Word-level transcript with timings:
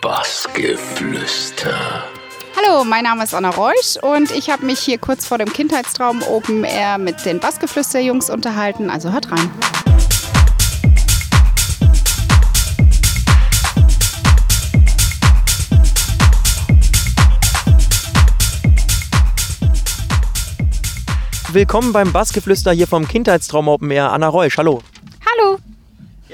Bassgeflüster. 0.00 2.04
Hallo, 2.56 2.84
mein 2.84 3.04
Name 3.04 3.22
ist 3.22 3.34
Anna 3.34 3.50
Reusch 3.50 3.98
und 4.00 4.30
ich 4.30 4.48
habe 4.48 4.64
mich 4.64 4.78
hier 4.78 4.96
kurz 4.96 5.26
vor 5.26 5.36
dem 5.36 5.52
Kindheitstraum 5.52 6.22
Open 6.22 6.64
Air 6.64 6.96
mit 6.96 7.26
den 7.26 7.38
Bassgeflüster-Jungs 7.38 8.30
unterhalten. 8.30 8.88
Also 8.88 9.12
hört 9.12 9.30
rein. 9.30 9.50
Willkommen 21.52 21.92
beim 21.92 22.10
Bassgeflüster 22.10 22.72
hier 22.72 22.86
vom 22.86 23.06
Kindheitstraum 23.06 23.68
Open 23.68 23.90
Air. 23.90 24.12
Anna 24.12 24.28
Reusch, 24.28 24.56
hallo. 24.56 24.82
Hallo. 25.30 25.58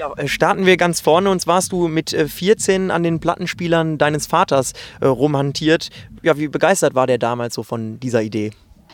Ja, 0.07 0.23
äh, 0.23 0.27
starten 0.27 0.65
wir 0.65 0.77
ganz 0.77 1.01
vorne 1.01 1.29
und 1.29 1.39
zwar 1.39 1.57
hast 1.57 1.71
du 1.71 1.87
mit 1.87 2.13
äh, 2.13 2.27
14 2.27 2.91
an 2.91 3.03
den 3.03 3.19
Plattenspielern 3.19 3.97
deines 3.97 4.27
Vaters 4.27 4.73
äh, 5.01 5.05
rumhantiert. 5.05 5.89
Ja, 6.21 6.37
wie 6.37 6.47
begeistert 6.47 6.95
war 6.95 7.07
der 7.07 7.17
damals 7.17 7.55
so 7.55 7.63
von 7.63 7.99
dieser 7.99 8.21
Idee? 8.21 8.51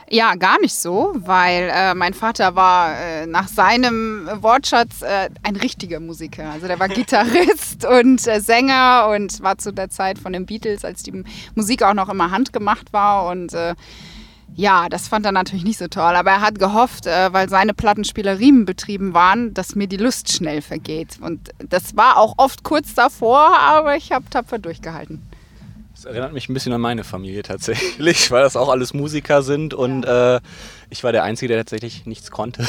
Ja, 0.10 0.36
gar 0.36 0.60
nicht 0.60 0.76
so, 0.76 1.14
weil 1.16 1.72
äh, 1.74 1.96
mein 1.96 2.14
Vater 2.14 2.56
war 2.56 3.00
äh, 3.00 3.26
nach 3.26 3.48
seinem 3.48 4.30
Wortschatz 4.42 5.02
äh, 5.02 5.30
ein 5.44 5.56
richtiger 5.56 6.00
Musiker. 6.00 6.52
Also 6.52 6.68
der 6.68 6.80
war 6.80 6.88
Gitarrist 6.90 7.86
und 7.86 8.28
äh, 8.28 8.40
Sänger 8.40 9.08
und 9.10 9.42
war 9.42 9.58
zu 9.58 9.72
der 9.72 9.90
Zeit 9.90 10.20
von 10.20 10.34
den 10.34 10.46
Beatles, 10.46 10.84
als 10.84 11.04
die 11.04 11.24
Musik 11.56 11.84
auch 11.84 11.94
noch 11.94 12.10
immer 12.10 12.32
handgemacht 12.32 12.92
war 12.92 13.28
und 13.28 13.54
äh, 13.54 13.76
ja, 14.56 14.90
das 14.90 15.08
fand 15.08 15.26
er 15.26 15.32
natürlich 15.32 15.64
nicht 15.64 15.80
so 15.80 15.88
toll, 15.88 16.16
aber 16.16 16.32
er 16.32 16.42
hat 16.42 16.60
gehofft, 16.60 17.08
äh, 17.08 17.34
weil 17.34 17.50
seine 17.50 17.74
Plattenspieler 17.74 18.40
Riemen 18.40 18.66
betrieben 18.66 19.14
waren, 19.14 19.54
dass 19.54 19.76
mir 19.76 19.88
die 19.88 19.98
Lust 19.98 20.32
schnell 20.32 20.62
vergeht. 20.62 21.18
Und 21.22 21.50
das 21.58 21.96
war 21.96 22.18
auch 22.18 22.36
oft 22.38 22.64
kurz 22.64 22.94
davor, 22.94 23.58
aber 23.60 23.96
ich 23.96 24.12
habe 24.12 24.26
tapfer 24.30 24.60
durchgehalten. 24.60 25.22
Das 25.96 26.06
erinnert 26.06 26.34
mich 26.34 26.50
ein 26.50 26.54
bisschen 26.54 26.74
an 26.74 26.82
meine 26.82 27.04
Familie 27.04 27.44
tatsächlich, 27.44 28.30
weil 28.32 28.44
das 28.44 28.56
auch 28.56 28.70
alles 28.70 28.94
Musiker 28.94 29.42
sind 29.42 29.74
und 29.74 30.04
äh, 30.04 30.42
ich 30.90 31.04
war 31.04 31.12
der 31.12 31.24
Einzige, 31.24 31.48
der 31.48 31.64
tatsächlich 31.64 32.06
nichts 32.06 32.30
konnte. 32.30 32.68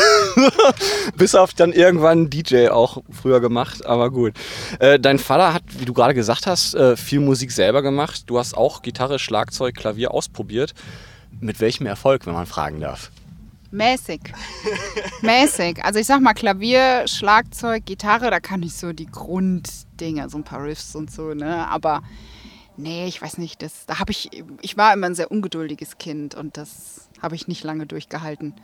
Bis 1.17 1.35
auf 1.35 1.53
dann 1.53 1.73
irgendwann 1.73 2.31
DJ 2.31 2.69
auch 2.69 3.03
früher 3.11 3.41
gemacht, 3.41 3.85
aber 3.85 4.11
gut. 4.11 4.35
Äh, 4.79 5.01
dein 5.01 5.19
Vater 5.19 5.53
hat, 5.53 5.63
wie 5.79 5.85
du 5.85 5.93
gerade 5.93 6.15
gesagt 6.15 6.47
hast, 6.47 6.75
äh, 6.75 6.97
viel 6.97 7.21
Musik 7.21 7.51
selber 7.51 7.83
gemacht. 7.83 8.25
Du 8.27 8.39
hast 8.39 8.57
auch 8.57 8.83
Gitarre, 8.83 9.19
Schlagzeug, 9.19 9.75
Klavier 9.75 10.13
ausprobiert. 10.13 10.73
Mit 11.45 11.61
welchem 11.61 11.85
Erfolg, 11.85 12.25
wenn 12.25 12.33
man 12.33 12.47
fragen 12.47 12.81
darf? 12.81 13.11
Mäßig. 13.71 14.33
Mäßig. 15.21 15.85
Also 15.85 15.99
ich 15.99 16.07
sag 16.07 16.23
mal 16.23 16.33
Klavier, 16.33 17.05
Schlagzeug, 17.07 17.85
Gitarre, 17.85 18.31
da 18.31 18.41
kann 18.41 18.63
ich 18.63 18.73
so 18.73 18.95
die 18.95 19.05
Grunddinger, 19.05 20.31
so 20.31 20.39
ein 20.39 20.45
paar 20.45 20.65
Riffs 20.65 20.97
und 20.97 21.11
so, 21.11 21.35
ne? 21.35 21.69
Aber 21.69 22.03
nee, 22.79 23.07
ich 23.07 23.21
weiß 23.21 23.37
nicht, 23.37 23.61
das, 23.61 23.85
da 23.85 23.99
habe 23.99 24.11
ich, 24.11 24.31
ich 24.63 24.79
war 24.79 24.95
immer 24.95 25.05
ein 25.05 25.15
sehr 25.15 25.31
ungeduldiges 25.31 25.99
Kind 25.99 26.35
und 26.35 26.57
das 26.57 27.11
habe 27.21 27.35
ich 27.35 27.47
nicht 27.47 27.63
lange 27.63 27.85
durchgehalten. 27.85 28.55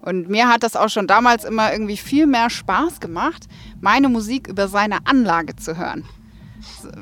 Und 0.00 0.28
mir 0.28 0.48
hat 0.48 0.64
das 0.64 0.74
auch 0.74 0.88
schon 0.88 1.06
damals 1.06 1.44
immer 1.44 1.70
irgendwie 1.70 1.96
viel 1.96 2.26
mehr 2.26 2.50
Spaß 2.50 2.98
gemacht, 2.98 3.44
meine 3.80 4.08
Musik 4.08 4.48
über 4.48 4.66
seine 4.66 5.06
Anlage 5.06 5.54
zu 5.54 5.76
hören 5.76 6.04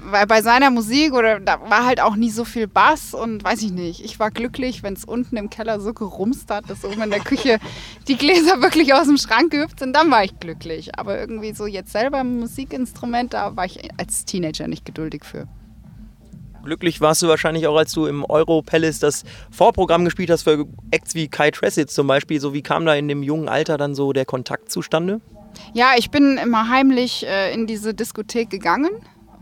weil 0.04 0.26
bei 0.26 0.42
seiner 0.42 0.70
Musik 0.70 1.12
oder 1.12 1.40
da 1.40 1.60
war 1.68 1.84
halt 1.84 2.00
auch 2.00 2.16
nie 2.16 2.30
so 2.30 2.44
viel 2.44 2.66
Bass 2.66 3.14
und 3.14 3.44
weiß 3.44 3.62
ich 3.62 3.72
nicht. 3.72 4.04
Ich 4.04 4.18
war 4.18 4.30
glücklich, 4.30 4.82
wenn 4.82 4.94
es 4.94 5.04
unten 5.04 5.36
im 5.36 5.50
Keller 5.50 5.80
so 5.80 5.92
gerumst 5.92 6.50
hat, 6.50 6.68
dass 6.68 6.84
oben 6.84 7.02
in 7.02 7.10
der 7.10 7.20
Küche 7.20 7.58
die 8.08 8.16
Gläser 8.16 8.62
wirklich 8.62 8.94
aus 8.94 9.06
dem 9.06 9.16
Schrank 9.16 9.50
gehüpft 9.50 9.80
sind, 9.80 9.94
dann 9.94 10.10
war 10.10 10.24
ich 10.24 10.38
glücklich. 10.38 10.98
Aber 10.98 11.18
irgendwie 11.18 11.52
so 11.52 11.66
jetzt 11.66 11.92
selber 11.92 12.18
ein 12.18 12.38
Musikinstrument, 12.38 13.34
da 13.34 13.56
war 13.56 13.64
ich 13.64 13.80
als 13.96 14.24
Teenager 14.24 14.68
nicht 14.68 14.84
geduldig 14.84 15.24
für. 15.24 15.46
Glücklich 16.64 17.00
warst 17.00 17.22
du 17.22 17.28
wahrscheinlich 17.28 17.66
auch, 17.66 17.76
als 17.76 17.92
du 17.92 18.06
im 18.06 18.24
Euro 18.24 18.62
Palace 18.62 19.00
das 19.00 19.24
Vorprogramm 19.50 20.04
gespielt 20.04 20.30
hast 20.30 20.44
für 20.44 20.66
Acts 20.92 21.16
wie 21.16 21.26
Kai 21.26 21.50
Tressitz 21.50 21.92
zum 21.92 22.06
Beispiel. 22.06 22.40
So 22.40 22.54
wie 22.54 22.62
kam 22.62 22.86
da 22.86 22.94
in 22.94 23.08
dem 23.08 23.24
jungen 23.24 23.48
Alter 23.48 23.78
dann 23.78 23.96
so 23.96 24.12
der 24.12 24.24
Kontakt 24.24 24.70
zustande? 24.70 25.20
Ja, 25.74 25.92
ich 25.96 26.10
bin 26.10 26.38
immer 26.38 26.68
heimlich 26.68 27.26
äh, 27.26 27.52
in 27.52 27.66
diese 27.66 27.94
Diskothek 27.94 28.48
gegangen 28.48 28.90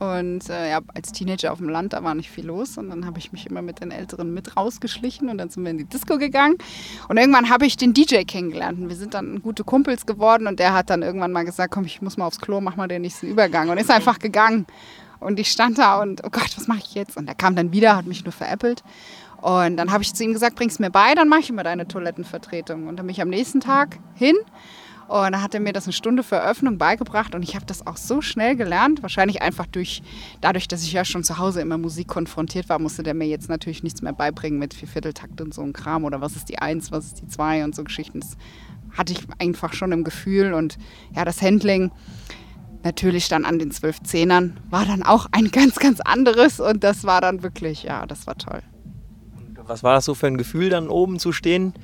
und 0.00 0.48
äh, 0.48 0.70
ja, 0.70 0.80
als 0.94 1.12
Teenager 1.12 1.52
auf 1.52 1.58
dem 1.58 1.68
Land, 1.68 1.92
da 1.92 2.02
war 2.02 2.14
nicht 2.14 2.30
viel 2.30 2.46
los. 2.46 2.78
Und 2.78 2.88
dann 2.88 3.04
habe 3.04 3.18
ich 3.18 3.32
mich 3.32 3.46
immer 3.46 3.60
mit 3.60 3.82
den 3.82 3.90
Älteren 3.90 4.32
mit 4.32 4.56
rausgeschlichen 4.56 5.28
und 5.28 5.36
dann 5.36 5.50
sind 5.50 5.62
wir 5.62 5.70
in 5.70 5.76
die 5.76 5.84
Disco 5.84 6.16
gegangen. 6.16 6.56
Und 7.08 7.18
irgendwann 7.18 7.50
habe 7.50 7.66
ich 7.66 7.76
den 7.76 7.92
DJ 7.92 8.22
kennengelernt. 8.22 8.80
Und 8.80 8.88
wir 8.88 8.96
sind 8.96 9.12
dann 9.12 9.42
gute 9.42 9.62
Kumpels 9.62 10.06
geworden. 10.06 10.46
Und 10.46 10.58
der 10.58 10.72
hat 10.72 10.88
dann 10.88 11.02
irgendwann 11.02 11.32
mal 11.32 11.44
gesagt, 11.44 11.74
komm, 11.74 11.84
ich 11.84 12.00
muss 12.00 12.16
mal 12.16 12.26
aufs 12.26 12.40
Klo, 12.40 12.62
mach 12.62 12.76
mal 12.76 12.88
den 12.88 13.02
nächsten 13.02 13.26
Übergang. 13.26 13.68
Und 13.68 13.76
ist 13.76 13.90
einfach 13.90 14.18
gegangen. 14.18 14.66
Und 15.18 15.38
ich 15.38 15.50
stand 15.50 15.76
da 15.76 16.00
und, 16.00 16.24
oh 16.24 16.30
Gott, 16.30 16.56
was 16.56 16.66
mache 16.66 16.80
ich 16.82 16.94
jetzt? 16.94 17.18
Und 17.18 17.28
er 17.28 17.34
kam 17.34 17.54
dann 17.54 17.70
wieder, 17.72 17.94
hat 17.94 18.06
mich 18.06 18.24
nur 18.24 18.32
veräppelt. 18.32 18.82
Und 19.42 19.76
dann 19.76 19.92
habe 19.92 20.02
ich 20.02 20.14
zu 20.14 20.24
ihm 20.24 20.32
gesagt, 20.32 20.56
bring's 20.56 20.78
mir 20.78 20.90
bei, 20.90 21.14
dann 21.14 21.28
mache 21.28 21.40
ich 21.40 21.50
immer 21.50 21.62
deine 21.62 21.86
Toilettenvertretung. 21.86 22.88
Und 22.88 22.96
dann 22.96 23.06
bin 23.06 23.14
ich 23.14 23.20
am 23.20 23.28
nächsten 23.28 23.60
Tag 23.60 23.98
hin 24.14 24.36
und 25.10 25.32
dann 25.32 25.43
hat 25.43 25.54
er 25.54 25.60
mir 25.60 25.72
das 25.72 25.87
eine 25.87 25.93
Stunde 25.93 26.22
für 26.22 26.37
Eröffnung 26.37 26.78
beigebracht 26.78 27.34
und 27.34 27.43
ich 27.43 27.56
habe 27.56 27.66
das 27.66 27.84
auch 27.84 27.97
so 27.97 28.21
schnell 28.21 28.54
gelernt. 28.54 29.03
Wahrscheinlich 29.03 29.43
einfach 29.43 29.66
durch, 29.66 30.03
dadurch, 30.41 30.69
dass 30.69 30.84
ich 30.84 30.93
ja 30.93 31.04
schon 31.04 31.25
zu 31.25 31.38
Hause 31.38 31.60
immer 31.60 31.78
Musik 31.78 32.06
konfrontiert 32.06 32.69
war, 32.69 32.78
musste 32.78 33.03
der 33.03 33.15
mir 33.15 33.26
jetzt 33.26 33.48
natürlich 33.48 33.82
nichts 33.82 34.03
mehr 34.03 34.12
beibringen 34.12 34.60
mit 34.60 34.72
Viervierteltakt 34.72 35.41
und 35.41 35.53
so 35.53 35.62
ein 35.62 35.72
Kram 35.72 36.04
oder 36.04 36.21
was 36.21 36.37
ist 36.37 36.48
die 36.48 36.60
Eins, 36.60 36.93
was 36.93 37.06
ist 37.06 37.22
die 37.22 37.26
Zwei 37.26 37.65
und 37.65 37.75
so 37.75 37.82
Geschichten. 37.82 38.21
Das 38.21 38.37
hatte 38.97 39.12
ich 39.12 39.19
einfach 39.38 39.72
schon 39.72 39.91
im 39.91 40.04
Gefühl 40.04 40.54
und 40.54 40.78
ja, 41.12 41.25
das 41.25 41.42
Handling 41.42 41.91
natürlich 42.84 43.27
dann 43.28 43.44
an 43.44 43.59
den 43.59 43.72
zwölf 43.72 44.00
Zehnern 44.04 44.60
war 44.71 44.87
dann 44.87 45.03
auch 45.03 45.27
ein 45.32 45.50
ganz, 45.50 45.75
ganz 45.81 46.00
anderes 46.00 46.60
und 46.60 46.84
das 46.84 47.03
war 47.03 47.21
dann 47.21 47.42
wirklich, 47.42 47.82
ja, 47.82 48.06
das 48.06 48.28
war 48.28 48.38
toll. 48.38 48.62
Was 49.66 49.82
war 49.82 49.94
das 49.94 50.04
so 50.04 50.15
für 50.15 50.28
ein 50.28 50.38
Gefühl, 50.38 50.71
dann 50.71 50.88
oben 50.88 51.19
zu 51.19 51.32
stehen? 51.32 51.75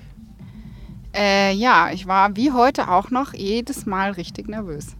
Äh, 1.16 1.52
ja, 1.54 1.90
ich 1.90 2.06
war 2.06 2.36
wie 2.36 2.52
heute 2.52 2.90
auch 2.90 3.10
noch 3.10 3.32
jedes 3.32 3.86
Mal 3.86 4.10
richtig 4.12 4.48
nervös. 4.48 4.96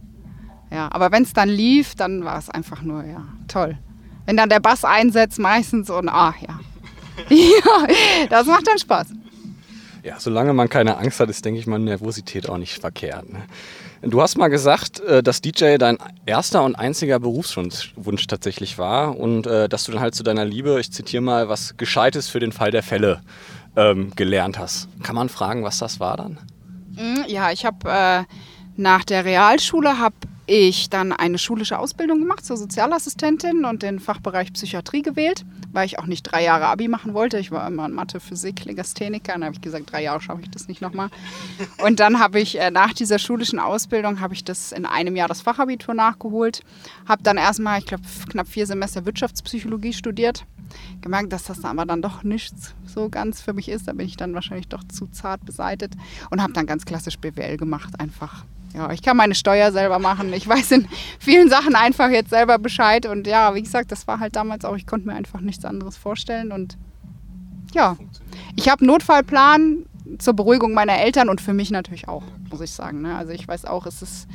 Ja, 0.71 0.89
aber 0.91 1.11
wenn 1.11 1.23
es 1.23 1.33
dann 1.33 1.47
lief, 1.47 1.95
dann 1.95 2.25
war 2.25 2.37
es 2.37 2.49
einfach 2.49 2.81
nur, 2.81 3.03
ja, 3.03 3.23
toll. 3.47 3.77
Wenn 4.25 4.35
dann 4.35 4.49
der 4.49 4.59
Bass 4.59 4.83
einsetzt, 4.83 5.39
meistens 5.39 5.89
und, 5.89 6.09
ah, 6.09 6.33
ja. 6.41 6.59
ja, 7.29 7.87
das 8.29 8.47
macht 8.47 8.67
dann 8.67 8.77
Spaß. 8.77 9.07
Ja, 10.03 10.19
solange 10.19 10.53
man 10.53 10.69
keine 10.69 10.97
Angst 10.97 11.19
hat, 11.19 11.29
ist, 11.29 11.43
denke 11.45 11.59
ich 11.59 11.67
mal, 11.67 11.79
Nervosität 11.79 12.49
auch 12.49 12.57
nicht 12.57 12.79
verkehrt. 12.79 13.31
Ne? 13.31 13.43
Du 14.01 14.21
hast 14.21 14.37
mal 14.37 14.47
gesagt, 14.47 14.99
äh, 15.01 15.21
dass 15.23 15.41
DJ 15.41 15.77
dein 15.77 15.97
erster 16.25 16.63
und 16.63 16.75
einziger 16.75 17.19
Berufswunsch 17.19 18.27
tatsächlich 18.27 18.77
war 18.77 19.17
und 19.17 19.47
äh, 19.47 19.67
dass 19.67 19.85
du 19.85 19.91
dann 19.91 20.01
halt 20.01 20.15
zu 20.15 20.23
deiner 20.23 20.45
Liebe, 20.45 20.79
ich 20.79 20.91
zitiere 20.91 21.21
mal, 21.21 21.49
was 21.49 21.77
Gescheites 21.77 22.29
für 22.29 22.39
den 22.39 22.51
Fall 22.51 22.71
der 22.71 22.83
Fälle 22.83 23.21
ähm, 23.77 24.11
gelernt 24.15 24.59
hast. 24.59 24.89
Kann 25.03 25.15
man 25.15 25.29
fragen, 25.29 25.63
was 25.63 25.77
das 25.77 26.01
war 26.01 26.17
dann? 26.17 26.39
Mm, 26.95 27.23
ja, 27.27 27.51
ich 27.51 27.65
habe 27.65 27.89
äh, 27.89 28.23
nach 28.75 29.05
der 29.05 29.23
Realschule 29.23 29.99
habe 29.99 30.15
ich 30.47 30.89
dann 30.89 31.11
eine 31.11 31.37
schulische 31.37 31.77
Ausbildung 31.77 32.19
gemacht 32.19 32.45
zur 32.45 32.55
Sozialassistentin 32.55 33.65
und 33.65 33.83
den 33.83 33.99
Fachbereich 33.99 34.53
Psychiatrie 34.53 35.01
gewählt, 35.01 35.45
weil 35.73 35.85
ich 35.85 35.99
auch 35.99 36.05
nicht 36.05 36.23
drei 36.23 36.43
Jahre 36.43 36.67
Abi 36.67 36.87
machen 36.87 37.13
wollte. 37.13 37.37
Ich 37.37 37.51
war 37.51 37.67
immer 37.67 37.85
in 37.85 37.91
Mathe, 37.91 38.21
Physik, 38.21 38.63
Legastheniker. 38.63 39.33
Dann 39.33 39.43
habe 39.43 39.55
ich 39.55 39.61
gesagt, 39.61 39.91
drei 39.91 40.03
Jahre 40.03 40.21
schaffe 40.21 40.41
ich 40.43 40.49
das 40.49 40.69
nicht 40.69 40.81
nochmal. 40.81 41.09
Und 41.83 41.99
dann 41.99 42.19
habe 42.19 42.39
ich 42.39 42.59
äh, 42.59 42.71
nach 42.71 42.93
dieser 42.93 43.19
schulischen 43.19 43.59
Ausbildung 43.59 44.21
habe 44.21 44.33
ich 44.33 44.45
das 44.45 44.71
in 44.71 44.85
einem 44.85 45.17
Jahr 45.17 45.27
das 45.27 45.41
Fachabitur 45.41 45.93
nachgeholt. 45.93 46.61
Habe 47.07 47.23
dann 47.23 47.35
erstmal, 47.35 47.79
ich 47.79 47.85
glaube, 47.85 48.03
knapp 48.29 48.47
vier 48.47 48.65
Semester 48.65 49.05
Wirtschaftspsychologie 49.05 49.93
studiert 49.93 50.45
gemerkt, 51.01 51.33
dass 51.33 51.45
das 51.45 51.63
aber 51.63 51.85
dann 51.85 52.01
doch 52.01 52.23
nichts 52.23 52.73
so 52.85 53.09
ganz 53.09 53.41
für 53.41 53.53
mich 53.53 53.69
ist. 53.69 53.87
Da 53.87 53.93
bin 53.93 54.05
ich 54.05 54.17
dann 54.17 54.33
wahrscheinlich 54.33 54.67
doch 54.67 54.83
zu 54.83 55.07
zart 55.07 55.45
beseitet 55.45 55.93
und 56.29 56.41
habe 56.41 56.53
dann 56.53 56.65
ganz 56.65 56.85
klassisch 56.85 57.17
BWL 57.17 57.57
gemacht. 57.57 57.99
Einfach, 57.99 58.45
ja, 58.73 58.91
ich 58.91 59.01
kann 59.01 59.17
meine 59.17 59.35
Steuer 59.35 59.71
selber 59.71 59.99
machen. 59.99 60.31
Ich 60.33 60.47
weiß 60.47 60.71
in 60.71 60.87
vielen 61.19 61.49
Sachen 61.49 61.75
einfach 61.75 62.09
jetzt 62.09 62.29
selber 62.29 62.59
Bescheid. 62.59 63.05
Und 63.05 63.27
ja, 63.27 63.55
wie 63.55 63.63
gesagt, 63.63 63.91
das 63.91 64.07
war 64.07 64.19
halt 64.19 64.35
damals 64.35 64.65
auch, 64.65 64.75
ich 64.75 64.85
konnte 64.85 65.07
mir 65.07 65.15
einfach 65.15 65.41
nichts 65.41 65.65
anderes 65.65 65.97
vorstellen. 65.97 66.51
Und 66.51 66.77
ja, 67.73 67.97
ich 68.55 68.69
habe 68.69 68.81
einen 68.81 68.87
Notfallplan 68.87 69.85
zur 70.17 70.33
Beruhigung 70.33 70.73
meiner 70.73 70.97
Eltern 70.97 71.29
und 71.29 71.41
für 71.41 71.53
mich 71.53 71.71
natürlich 71.71 72.07
auch, 72.07 72.23
muss 72.49 72.61
ich 72.61 72.71
sagen. 72.71 73.01
Ne? 73.01 73.15
Also 73.15 73.31
ich 73.31 73.47
weiß 73.47 73.65
auch, 73.65 73.85
es 73.85 74.01
ist, 74.01 74.27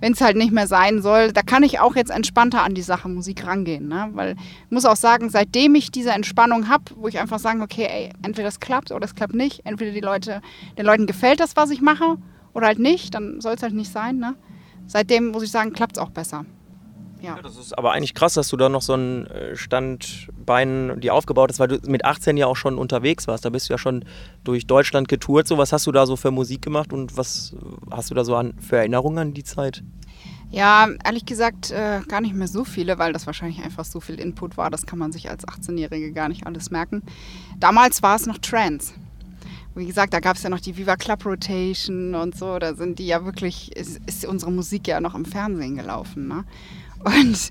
wenn 0.00 0.12
es 0.12 0.20
halt 0.20 0.36
nicht 0.36 0.52
mehr 0.52 0.66
sein 0.66 1.02
soll, 1.02 1.32
da 1.32 1.42
kann 1.42 1.62
ich 1.62 1.80
auch 1.80 1.96
jetzt 1.96 2.10
entspannter 2.10 2.62
an 2.62 2.74
die 2.74 2.82
Sache 2.82 3.08
Musik 3.08 3.46
rangehen. 3.46 3.88
Ne? 3.88 4.10
Weil 4.12 4.32
ich 4.32 4.70
muss 4.70 4.84
auch 4.84 4.96
sagen, 4.96 5.30
seitdem 5.30 5.74
ich 5.74 5.90
diese 5.90 6.10
Entspannung 6.10 6.68
habe, 6.68 6.84
wo 6.96 7.08
ich 7.08 7.18
einfach 7.18 7.38
sagen, 7.38 7.62
okay, 7.62 7.86
ey, 7.90 8.10
entweder 8.22 8.48
das 8.48 8.60
klappt 8.60 8.92
oder 8.92 9.04
es 9.04 9.14
klappt 9.14 9.34
nicht, 9.34 9.62
entweder 9.64 9.92
die 9.92 10.00
Leute, 10.00 10.40
den 10.78 10.86
Leuten 10.86 11.06
gefällt 11.06 11.40
das, 11.40 11.56
was 11.56 11.70
ich 11.70 11.80
mache, 11.80 12.16
oder 12.54 12.68
halt 12.68 12.78
nicht, 12.78 13.14
dann 13.14 13.40
soll 13.40 13.54
es 13.54 13.62
halt 13.62 13.74
nicht 13.74 13.92
sein. 13.92 14.18
Ne? 14.18 14.34
Seitdem 14.86 15.28
muss 15.28 15.42
ich 15.42 15.50
sagen, 15.50 15.72
klappt 15.72 15.96
es 15.96 16.02
auch 16.02 16.10
besser. 16.10 16.46
Ja. 17.20 17.36
ja. 17.36 17.42
das 17.42 17.56
ist 17.56 17.76
aber 17.76 17.92
eigentlich 17.92 18.14
krass, 18.14 18.34
dass 18.34 18.48
du 18.48 18.56
da 18.56 18.68
noch 18.68 18.82
so 18.82 18.94
ein 18.94 19.26
äh, 19.26 19.56
Standbein 19.56 21.00
die 21.00 21.10
aufgebaut 21.10 21.50
hast, 21.50 21.60
weil 21.60 21.68
du 21.68 21.78
mit 21.86 22.04
18 22.04 22.36
ja 22.36 22.46
auch 22.46 22.56
schon 22.56 22.78
unterwegs 22.78 23.26
warst. 23.26 23.44
Da 23.44 23.50
bist 23.50 23.68
du 23.68 23.74
ja 23.74 23.78
schon 23.78 24.04
durch 24.44 24.66
Deutschland 24.66 25.08
getourt. 25.08 25.48
So, 25.48 25.58
was 25.58 25.72
hast 25.72 25.86
du 25.86 25.92
da 25.92 26.06
so 26.06 26.16
für 26.16 26.30
Musik 26.30 26.62
gemacht 26.62 26.92
und 26.92 27.16
was 27.16 27.54
hast 27.90 28.10
du 28.10 28.14
da 28.14 28.24
so 28.24 28.36
an, 28.36 28.54
für 28.60 28.76
Erinnerungen 28.76 29.18
an 29.18 29.34
die 29.34 29.44
Zeit? 29.44 29.82
Ja, 30.50 30.88
ehrlich 31.04 31.26
gesagt 31.26 31.70
äh, 31.72 32.00
gar 32.06 32.20
nicht 32.20 32.34
mehr 32.34 32.46
so 32.46 32.64
viele, 32.64 32.98
weil 32.98 33.12
das 33.12 33.26
wahrscheinlich 33.26 33.62
einfach 33.62 33.84
so 33.84 34.00
viel 34.00 34.20
Input 34.20 34.56
war. 34.56 34.70
Das 34.70 34.86
kann 34.86 34.98
man 34.98 35.10
sich 35.10 35.28
als 35.28 35.46
18-Jährige 35.46 36.12
gar 36.12 36.28
nicht 36.28 36.46
alles 36.46 36.70
merken. 36.70 37.02
Damals 37.58 38.02
war 38.02 38.16
es 38.16 38.26
noch 38.26 38.38
Trance. 38.38 38.94
Wie 39.76 39.86
gesagt, 39.86 40.14
da 40.14 40.20
gab 40.20 40.36
es 40.36 40.42
ja 40.42 40.48
noch 40.48 40.60
die 40.60 40.76
Viva 40.78 40.96
Club 40.96 41.26
Rotation 41.26 42.14
und 42.14 42.34
so. 42.36 42.58
Da 42.58 42.74
sind 42.74 42.98
die 42.98 43.06
ja 43.06 43.26
wirklich, 43.26 43.76
ist, 43.76 44.00
ist 44.06 44.24
unsere 44.24 44.50
Musik 44.50 44.88
ja 44.88 45.00
noch 45.00 45.14
im 45.14 45.26
Fernsehen 45.26 45.76
gelaufen. 45.76 46.28
Ne? 46.28 46.44
Und 47.04 47.50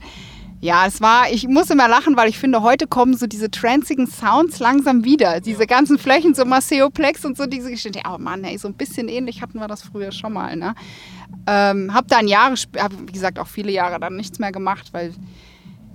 ja, 0.60 0.88
es 0.88 1.02
war, 1.02 1.30
ich 1.30 1.48
muss 1.48 1.70
immer 1.70 1.88
lachen, 1.88 2.18
weil 2.18 2.28
ich 2.28 2.40
finde, 2.40 2.64
heute 2.64 2.88
kommen 2.88 3.16
so 3.16 3.28
diese 3.28 3.52
tranzigen 3.52 4.08
Sounds 4.08 4.58
langsam 4.58 5.04
wieder. 5.04 5.40
Diese 5.40 5.68
ganzen 5.68 6.00
Flächen, 6.00 6.34
so 6.34 6.46
Maceoplex 6.46 7.26
und 7.26 7.38
so 7.38 7.46
diese 7.46 7.70
Geschichte. 7.70 8.00
Oh 8.12 8.18
Mann, 8.18 8.44
ey, 8.44 8.58
so 8.58 8.70
ein 8.70 8.74
bisschen 8.74 9.08
ähnlich 9.08 9.44
hatten 9.44 9.60
wir 9.60 9.68
das 9.68 9.84
früher 9.84 10.12
schon 10.12 10.34
mal. 10.34 10.56
Ne? 10.56 10.74
Ähm, 11.46 11.94
hab 11.94 12.08
dann 12.08 12.28
Jahre, 12.28 12.56
hab, 12.78 12.92
wie 13.08 13.12
gesagt, 13.12 13.38
auch 13.38 13.48
viele 13.48 13.72
Jahre 13.72 14.00
dann 14.00 14.16
nichts 14.16 14.40
mehr 14.40 14.52
gemacht, 14.52 14.94
weil, 14.94 15.14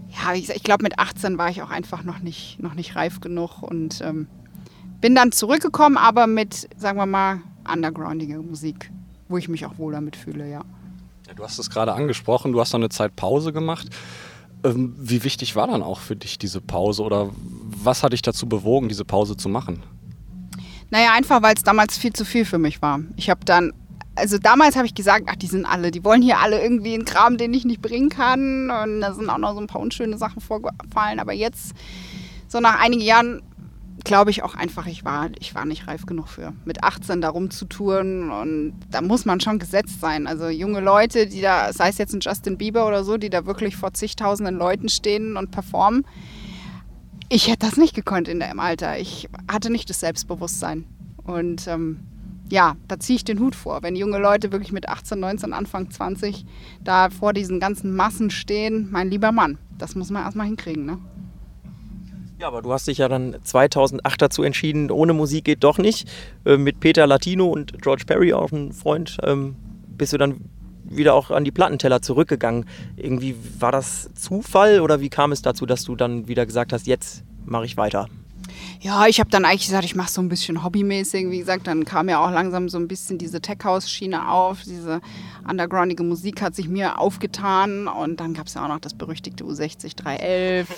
ja, 0.08 0.34
ich, 0.34 0.48
ich 0.48 0.62
glaube, 0.62 0.84
mit 0.84 1.00
18 1.00 1.38
war 1.38 1.50
ich 1.50 1.60
auch 1.62 1.70
einfach 1.70 2.04
noch 2.04 2.20
nicht, 2.20 2.62
noch 2.62 2.74
nicht 2.74 2.94
reif 2.94 3.18
genug 3.18 3.62
und 3.62 4.00
ähm, 4.02 4.28
bin 5.00 5.14
dann 5.14 5.32
zurückgekommen, 5.32 5.96
aber 5.96 6.26
mit, 6.26 6.68
sagen 6.76 6.98
wir 6.98 7.06
mal, 7.06 7.40
undergroundiger 7.70 8.40
Musik, 8.42 8.90
wo 9.28 9.36
ich 9.38 9.48
mich 9.48 9.66
auch 9.66 9.78
wohl 9.78 9.92
damit 9.92 10.16
fühle, 10.16 10.48
ja. 10.48 10.62
ja 11.26 11.34
du 11.34 11.42
hast 11.42 11.58
es 11.58 11.70
gerade 11.70 11.92
angesprochen, 11.92 12.52
du 12.52 12.60
hast 12.60 12.74
dann 12.74 12.82
eine 12.82 12.90
Zeit 12.90 13.16
Pause 13.16 13.52
gemacht. 13.52 13.88
Ähm, 14.62 14.94
wie 14.98 15.24
wichtig 15.24 15.56
war 15.56 15.66
dann 15.66 15.82
auch 15.82 16.00
für 16.00 16.16
dich 16.16 16.38
diese 16.38 16.60
Pause 16.60 17.02
oder 17.02 17.30
was 17.64 18.02
hat 18.02 18.12
dich 18.12 18.22
dazu 18.22 18.46
bewogen, 18.46 18.88
diese 18.88 19.04
Pause 19.04 19.36
zu 19.36 19.48
machen? 19.48 19.82
Naja, 20.90 21.12
einfach 21.12 21.40
weil 21.42 21.54
es 21.54 21.62
damals 21.62 21.96
viel 21.96 22.12
zu 22.12 22.24
viel 22.24 22.44
für 22.44 22.58
mich 22.58 22.82
war. 22.82 23.00
Ich 23.16 23.30
habe 23.30 23.44
dann, 23.44 23.72
also 24.16 24.38
damals 24.38 24.76
habe 24.76 24.86
ich 24.86 24.94
gesagt, 24.94 25.26
ach, 25.30 25.36
die 25.36 25.46
sind 25.46 25.64
alle, 25.64 25.92
die 25.92 26.04
wollen 26.04 26.20
hier 26.20 26.40
alle 26.40 26.60
irgendwie 26.60 26.94
einen 26.94 27.04
Kram, 27.04 27.38
den 27.38 27.54
ich 27.54 27.64
nicht 27.64 27.80
bringen 27.80 28.08
kann. 28.10 28.70
Und 28.70 29.00
da 29.00 29.14
sind 29.14 29.30
auch 29.30 29.38
noch 29.38 29.54
so 29.54 29.60
ein 29.60 29.66
paar 29.68 29.80
unschöne 29.80 30.18
Sachen 30.18 30.42
vorgefallen. 30.42 31.20
Aber 31.20 31.32
jetzt, 31.32 31.72
so 32.48 32.58
nach 32.58 32.80
einigen 32.80 33.02
Jahren, 33.02 33.40
glaube 34.04 34.30
ich 34.30 34.42
auch 34.42 34.54
einfach, 34.54 34.86
ich 34.86 35.04
war, 35.04 35.30
ich 35.38 35.54
war 35.54 35.64
nicht 35.64 35.86
reif 35.86 36.06
genug 36.06 36.28
für. 36.28 36.52
Mit 36.64 36.82
18 36.84 37.20
da 37.20 37.28
rumzutouren 37.28 38.30
und 38.30 38.74
da 38.90 39.00
muss 39.00 39.24
man 39.24 39.40
schon 39.40 39.58
gesetzt 39.58 40.00
sein. 40.00 40.26
Also 40.26 40.48
junge 40.48 40.80
Leute, 40.80 41.26
die 41.26 41.40
da, 41.40 41.72
sei 41.72 41.88
es 41.88 41.98
jetzt 41.98 42.14
ein 42.14 42.20
Justin 42.20 42.58
Bieber 42.58 42.86
oder 42.86 43.04
so, 43.04 43.16
die 43.16 43.30
da 43.30 43.46
wirklich 43.46 43.76
vor 43.76 43.92
zigtausenden 43.92 44.56
Leuten 44.56 44.88
stehen 44.88 45.36
und 45.36 45.50
performen. 45.50 46.06
Ich 47.28 47.48
hätte 47.48 47.66
das 47.66 47.76
nicht 47.76 47.94
gekonnt 47.94 48.28
in 48.28 48.40
dem 48.40 48.58
Alter. 48.58 48.98
Ich 48.98 49.28
hatte 49.50 49.70
nicht 49.70 49.88
das 49.88 50.00
Selbstbewusstsein. 50.00 50.84
Und 51.22 51.66
ähm, 51.68 52.00
ja, 52.50 52.76
da 52.88 52.98
ziehe 52.98 53.16
ich 53.16 53.24
den 53.24 53.38
Hut 53.38 53.54
vor. 53.54 53.82
Wenn 53.82 53.94
junge 53.94 54.18
Leute 54.18 54.50
wirklich 54.52 54.72
mit 54.72 54.88
18, 54.88 55.20
19, 55.20 55.52
Anfang 55.52 55.90
20 55.90 56.44
da 56.82 57.10
vor 57.10 57.32
diesen 57.32 57.60
ganzen 57.60 57.94
Massen 57.94 58.30
stehen, 58.30 58.88
mein 58.90 59.10
lieber 59.10 59.30
Mann, 59.30 59.58
das 59.78 59.94
muss 59.94 60.10
man 60.10 60.24
erstmal 60.24 60.46
hinkriegen, 60.46 60.84
ne? 60.84 60.98
Ja, 62.40 62.46
aber 62.46 62.62
du 62.62 62.72
hast 62.72 62.86
dich 62.86 62.96
ja 62.96 63.06
dann 63.06 63.36
2008 63.44 64.22
dazu 64.22 64.42
entschieden, 64.42 64.90
ohne 64.90 65.12
Musik 65.12 65.44
geht 65.44 65.62
doch 65.62 65.76
nicht. 65.76 66.08
Äh, 66.46 66.56
mit 66.56 66.80
Peter 66.80 67.06
Latino 67.06 67.46
und 67.48 67.82
George 67.82 68.04
Perry, 68.06 68.32
auch 68.32 68.50
ein 68.50 68.72
Freund, 68.72 69.18
ähm, 69.24 69.56
bist 69.98 70.14
du 70.14 70.16
dann 70.16 70.40
wieder 70.84 71.12
auch 71.12 71.30
an 71.30 71.44
die 71.44 71.50
Plattenteller 71.50 72.00
zurückgegangen. 72.00 72.64
Irgendwie 72.96 73.36
war 73.58 73.72
das 73.72 74.08
Zufall 74.14 74.80
oder 74.80 75.02
wie 75.02 75.10
kam 75.10 75.32
es 75.32 75.42
dazu, 75.42 75.66
dass 75.66 75.84
du 75.84 75.96
dann 75.96 76.28
wieder 76.28 76.46
gesagt 76.46 76.72
hast, 76.72 76.86
jetzt 76.86 77.24
mache 77.44 77.66
ich 77.66 77.76
weiter? 77.76 78.08
Ja, 78.80 79.06
ich 79.06 79.20
habe 79.20 79.28
dann 79.28 79.44
eigentlich 79.44 79.66
gesagt, 79.66 79.84
ich 79.84 79.94
mache 79.94 80.10
so 80.10 80.22
ein 80.22 80.30
bisschen 80.30 80.64
hobbymäßig. 80.64 81.28
Wie 81.28 81.40
gesagt, 81.40 81.66
dann 81.66 81.84
kam 81.84 82.08
ja 82.08 82.24
auch 82.24 82.30
langsam 82.30 82.70
so 82.70 82.78
ein 82.78 82.88
bisschen 82.88 83.18
diese 83.18 83.42
Tech-House-Schiene 83.42 84.30
auf. 84.30 84.62
Diese 84.62 85.02
undergroundige 85.46 86.02
Musik 86.02 86.40
hat 86.40 86.54
sich 86.54 86.68
mir 86.68 86.98
aufgetan. 86.98 87.86
Und 87.86 88.20
dann 88.20 88.32
gab 88.32 88.46
es 88.46 88.54
ja 88.54 88.64
auch 88.64 88.68
noch 88.68 88.80
das 88.80 88.94
berüchtigte 88.94 89.44
U60 89.44 89.94
311 89.96 90.68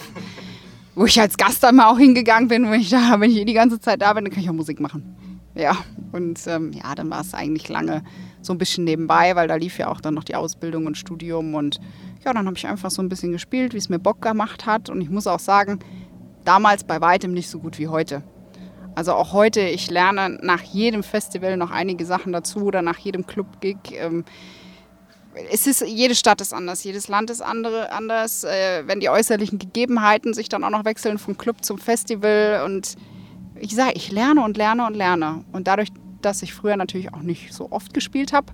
wo 0.94 1.06
ich 1.06 1.20
als 1.20 1.36
Gast 1.36 1.62
dann 1.62 1.76
mal 1.76 1.90
auch 1.90 1.98
hingegangen 1.98 2.48
bin, 2.48 2.68
wo 2.68 2.72
ich 2.72 2.90
da, 2.90 3.18
wenn 3.18 3.30
ich 3.30 3.38
eh 3.38 3.44
die 3.44 3.54
ganze 3.54 3.80
Zeit 3.80 4.02
da 4.02 4.12
bin, 4.12 4.24
dann 4.24 4.32
kann 4.32 4.42
ich 4.42 4.50
auch 4.50 4.54
Musik 4.54 4.80
machen. 4.80 5.16
Ja, 5.54 5.76
und 6.12 6.40
ähm, 6.46 6.72
ja, 6.72 6.94
dann 6.94 7.10
war 7.10 7.20
es 7.20 7.34
eigentlich 7.34 7.68
lange 7.68 8.02
so 8.40 8.52
ein 8.54 8.58
bisschen 8.58 8.84
nebenbei, 8.84 9.36
weil 9.36 9.48
da 9.48 9.56
lief 9.56 9.78
ja 9.78 9.88
auch 9.88 10.00
dann 10.00 10.14
noch 10.14 10.24
die 10.24 10.34
Ausbildung 10.34 10.86
und 10.86 10.96
Studium 10.96 11.54
und 11.54 11.78
ja, 12.24 12.32
dann 12.32 12.46
habe 12.46 12.56
ich 12.56 12.66
einfach 12.66 12.90
so 12.90 13.02
ein 13.02 13.08
bisschen 13.08 13.32
gespielt, 13.32 13.74
wie 13.74 13.78
es 13.78 13.88
mir 13.88 13.98
Bock 13.98 14.22
gemacht 14.22 14.64
hat 14.64 14.88
und 14.88 15.00
ich 15.00 15.10
muss 15.10 15.26
auch 15.26 15.40
sagen, 15.40 15.78
damals 16.44 16.84
bei 16.84 17.00
weitem 17.00 17.32
nicht 17.32 17.50
so 17.50 17.58
gut 17.58 17.78
wie 17.78 17.88
heute. 17.88 18.22
Also 18.94 19.12
auch 19.12 19.32
heute, 19.32 19.60
ich 19.60 19.90
lerne 19.90 20.38
nach 20.42 20.62
jedem 20.62 21.02
Festival 21.02 21.56
noch 21.56 21.70
einige 21.70 22.04
Sachen 22.04 22.32
dazu 22.32 22.60
oder 22.64 22.82
nach 22.82 22.98
jedem 22.98 23.26
Club-Gig. 23.26 23.76
Ähm, 23.92 24.24
es 25.50 25.66
ist, 25.66 25.80
jede 25.86 26.14
Stadt 26.14 26.40
ist 26.40 26.52
anders, 26.52 26.84
jedes 26.84 27.08
Land 27.08 27.30
ist 27.30 27.40
andere, 27.40 27.90
anders. 27.92 28.44
Äh, 28.44 28.84
wenn 28.86 29.00
die 29.00 29.08
äußerlichen 29.08 29.58
Gegebenheiten 29.58 30.34
sich 30.34 30.48
dann 30.48 30.64
auch 30.64 30.70
noch 30.70 30.84
wechseln 30.84 31.18
vom 31.18 31.38
Club 31.38 31.64
zum 31.64 31.78
Festival 31.78 32.62
und 32.64 32.96
ich 33.58 33.74
sage, 33.74 33.92
ich 33.94 34.10
lerne 34.10 34.42
und 34.42 34.56
lerne 34.56 34.86
und 34.86 34.94
lerne. 34.94 35.44
Und 35.52 35.68
dadurch, 35.68 35.88
dass 36.20 36.42
ich 36.42 36.52
früher 36.52 36.76
natürlich 36.76 37.14
auch 37.14 37.22
nicht 37.22 37.52
so 37.52 37.70
oft 37.70 37.94
gespielt 37.94 38.32
habe, 38.32 38.52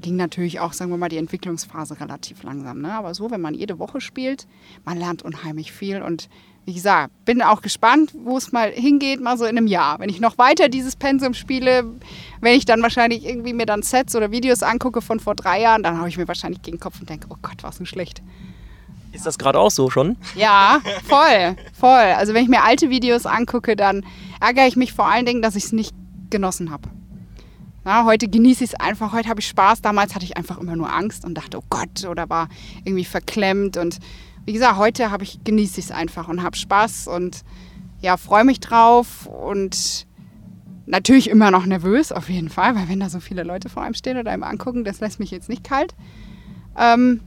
ging 0.00 0.16
natürlich 0.16 0.60
auch, 0.60 0.72
sagen 0.72 0.90
wir 0.90 0.98
mal, 0.98 1.08
die 1.08 1.16
Entwicklungsphase 1.16 2.00
relativ 2.00 2.42
langsam. 2.42 2.82
Ne? 2.82 2.92
Aber 2.92 3.14
so, 3.14 3.30
wenn 3.30 3.40
man 3.40 3.54
jede 3.54 3.78
Woche 3.78 4.00
spielt, 4.00 4.46
man 4.84 4.98
lernt 4.98 5.22
unheimlich 5.22 5.72
viel 5.72 6.02
und 6.02 6.28
wie 6.64 6.74
gesagt, 6.74 7.12
bin 7.24 7.42
auch 7.42 7.60
gespannt, 7.60 8.12
wo 8.14 8.36
es 8.36 8.52
mal 8.52 8.70
hingeht, 8.70 9.20
mal 9.20 9.36
so 9.36 9.44
in 9.44 9.56
einem 9.56 9.66
Jahr. 9.66 9.98
Wenn 9.98 10.08
ich 10.08 10.20
noch 10.20 10.38
weiter 10.38 10.68
dieses 10.68 10.94
Pensum 10.94 11.34
spiele, 11.34 11.84
wenn 12.40 12.56
ich 12.56 12.64
dann 12.64 12.82
wahrscheinlich 12.82 13.24
irgendwie 13.24 13.52
mir 13.52 13.66
dann 13.66 13.82
Sets 13.82 14.14
oder 14.14 14.30
Videos 14.30 14.62
angucke 14.62 15.02
von 15.02 15.18
vor 15.18 15.34
drei 15.34 15.60
Jahren, 15.60 15.82
dann 15.82 16.00
haue 16.00 16.08
ich 16.08 16.16
mir 16.16 16.28
wahrscheinlich 16.28 16.62
gegen 16.62 16.76
den 16.76 16.80
Kopf 16.80 17.00
und 17.00 17.10
denke, 17.10 17.26
oh 17.30 17.36
Gott, 17.42 17.62
war 17.62 17.72
so 17.72 17.84
schlecht. 17.84 18.22
Ist 19.10 19.26
das 19.26 19.38
gerade 19.38 19.58
auch 19.58 19.70
so 19.70 19.90
schon? 19.90 20.16
Ja, 20.36 20.80
voll, 21.04 21.56
voll. 21.78 21.90
Also 21.90 22.32
wenn 22.32 22.44
ich 22.44 22.48
mir 22.48 22.62
alte 22.62 22.90
Videos 22.90 23.26
angucke, 23.26 23.76
dann 23.76 24.06
ärgere 24.40 24.66
ich 24.66 24.76
mich 24.76 24.92
vor 24.92 25.06
allen 25.06 25.26
Dingen, 25.26 25.42
dass 25.42 25.56
ich 25.56 25.64
es 25.64 25.72
nicht 25.72 25.94
genossen 26.30 26.70
habe. 26.70 26.88
Ja, 27.84 28.04
heute 28.04 28.28
genieße 28.28 28.62
ich 28.62 28.70
es 28.74 28.80
einfach, 28.80 29.12
heute 29.12 29.28
habe 29.28 29.40
ich 29.40 29.48
Spaß. 29.48 29.82
Damals 29.82 30.14
hatte 30.14 30.24
ich 30.24 30.36
einfach 30.36 30.58
immer 30.58 30.76
nur 30.76 30.92
Angst 30.92 31.24
und 31.24 31.34
dachte, 31.34 31.58
oh 31.58 31.64
Gott, 31.68 32.04
oder 32.08 32.30
war 32.30 32.48
irgendwie 32.84 33.04
verklemmt 33.04 33.76
und 33.76 33.98
wie 34.44 34.52
gesagt, 34.52 34.76
heute 34.76 35.10
habe 35.10 35.24
ich 35.24 35.44
genieße 35.44 35.80
ich 35.80 35.86
es 35.86 35.90
einfach 35.92 36.28
und 36.28 36.42
habe 36.42 36.56
Spaß 36.56 37.08
und 37.08 37.42
ja, 38.00 38.16
freue 38.16 38.44
mich 38.44 38.60
drauf 38.60 39.26
und 39.26 40.06
natürlich 40.86 41.30
immer 41.30 41.50
noch 41.50 41.66
nervös, 41.66 42.12
auf 42.12 42.28
jeden 42.28 42.48
Fall, 42.48 42.74
weil 42.74 42.88
wenn 42.88 43.00
da 43.00 43.08
so 43.08 43.20
viele 43.20 43.44
Leute 43.44 43.68
vor 43.68 43.82
einem 43.82 43.94
stehen 43.94 44.18
oder 44.18 44.30
einem 44.30 44.42
angucken, 44.42 44.84
das 44.84 45.00
lässt 45.00 45.20
mich 45.20 45.30
jetzt 45.30 45.48
nicht 45.48 45.64
kalt. 45.64 45.94
Ähm, 46.76 47.20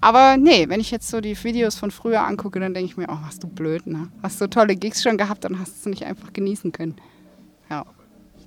aber 0.00 0.36
nee, 0.36 0.68
wenn 0.68 0.80
ich 0.80 0.90
jetzt 0.90 1.08
so 1.08 1.20
die 1.20 1.42
Videos 1.44 1.76
von 1.76 1.90
früher 1.90 2.26
angucke, 2.26 2.58
dann 2.58 2.74
denke 2.74 2.90
ich 2.90 2.96
mir, 2.96 3.06
oh, 3.08 3.18
was 3.24 3.38
du 3.38 3.48
blöd, 3.48 3.86
ne? 3.86 4.08
Hast 4.22 4.38
so 4.38 4.48
tolle 4.48 4.74
Gigs 4.74 5.02
schon 5.02 5.16
gehabt, 5.16 5.44
dann 5.44 5.58
hast 5.58 5.76
es 5.76 5.86
nicht 5.86 6.04
einfach 6.04 6.32
genießen 6.32 6.72
können. 6.72 6.96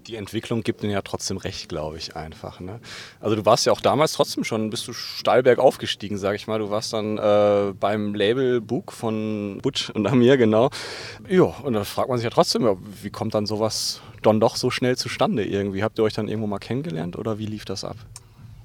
Die 0.08 0.16
Entwicklung 0.16 0.62
gibt 0.62 0.84
ihnen 0.84 0.92
ja 0.92 1.02
trotzdem 1.02 1.38
recht, 1.38 1.68
glaube 1.68 1.98
ich, 1.98 2.16
einfach. 2.16 2.60
Ne? 2.60 2.80
Also 3.20 3.36
du 3.36 3.46
warst 3.46 3.66
ja 3.66 3.72
auch 3.72 3.82
damals 3.82 4.14
trotzdem 4.14 4.44
schon, 4.44 4.70
bist 4.70 4.88
du 4.88 4.94
steil 4.94 5.42
bergauf 5.42 5.80
gestiegen, 5.80 6.18
sage 6.18 6.36
ich 6.36 6.48
mal. 6.48 6.60
Du 6.60 6.70
warst 6.70 6.94
dann 6.94 7.18
äh, 7.18 7.74
beim 7.74 8.14
Label 8.14 8.62
Book 8.62 8.92
von 8.92 9.60
Butch 9.64 9.90
und 9.90 10.06
Amir, 10.06 10.38
genau. 10.38 10.70
Ja, 11.28 11.44
und 11.44 11.74
da 11.74 11.84
fragt 11.84 12.10
man 12.10 12.18
sich 12.18 12.24
ja 12.24 12.30
trotzdem, 12.30 12.78
wie 13.02 13.10
kommt 13.10 13.34
dann 13.34 13.46
sowas 13.46 14.02
dann 14.22 14.40
doch 14.40 14.56
so 14.56 14.70
schnell 14.70 14.96
zustande 14.96 15.44
irgendwie? 15.44 15.84
Habt 15.84 15.98
ihr 15.98 16.04
euch 16.04 16.14
dann 16.14 16.28
irgendwo 16.28 16.48
mal 16.48 16.60
kennengelernt 16.60 17.18
oder 17.18 17.40
wie 17.40 17.46
lief 17.46 17.66
das 17.66 17.84
ab? 17.84 17.98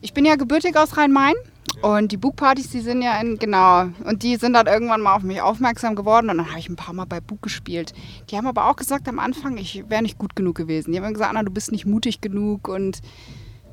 Ich 0.03 0.15
bin 0.15 0.25
ja 0.25 0.37
gebürtig 0.37 0.77
aus 0.79 0.97
Rhein-Main 0.97 1.35
und 1.83 2.11
die 2.11 2.17
Book-Partys, 2.17 2.71
die 2.71 2.81
sind 2.81 3.03
ja 3.03 3.21
in, 3.21 3.39
genau, 3.39 3.89
und 4.05 4.23
die 4.23 4.37
sind 4.37 4.55
dann 4.55 4.67
irgendwann 4.67 5.03
mal 5.03 5.15
auf 5.15 5.23
mich 5.23 5.43
aufmerksam 5.43 5.95
geworden 5.95 6.31
und 6.31 6.39
dann 6.39 6.49
habe 6.49 6.59
ich 6.59 6.71
ein 6.71 6.77
paar 6.77 6.95
Mal 6.95 7.05
bei 7.05 7.21
Book 7.21 7.43
gespielt. 7.43 7.93
Die 8.31 8.37
haben 8.39 8.47
aber 8.47 8.71
auch 8.71 8.77
gesagt 8.77 9.09
am 9.09 9.19
Anfang, 9.19 9.59
ich 9.59 9.85
wäre 9.91 10.01
nicht 10.01 10.17
gut 10.17 10.35
genug 10.35 10.57
gewesen. 10.57 10.93
Die 10.93 11.01
haben 11.01 11.13
gesagt, 11.13 11.31
Anna, 11.31 11.43
du 11.43 11.51
bist 11.51 11.71
nicht 11.71 11.85
mutig 11.85 12.23
genug 12.23 12.67
und 12.67 13.03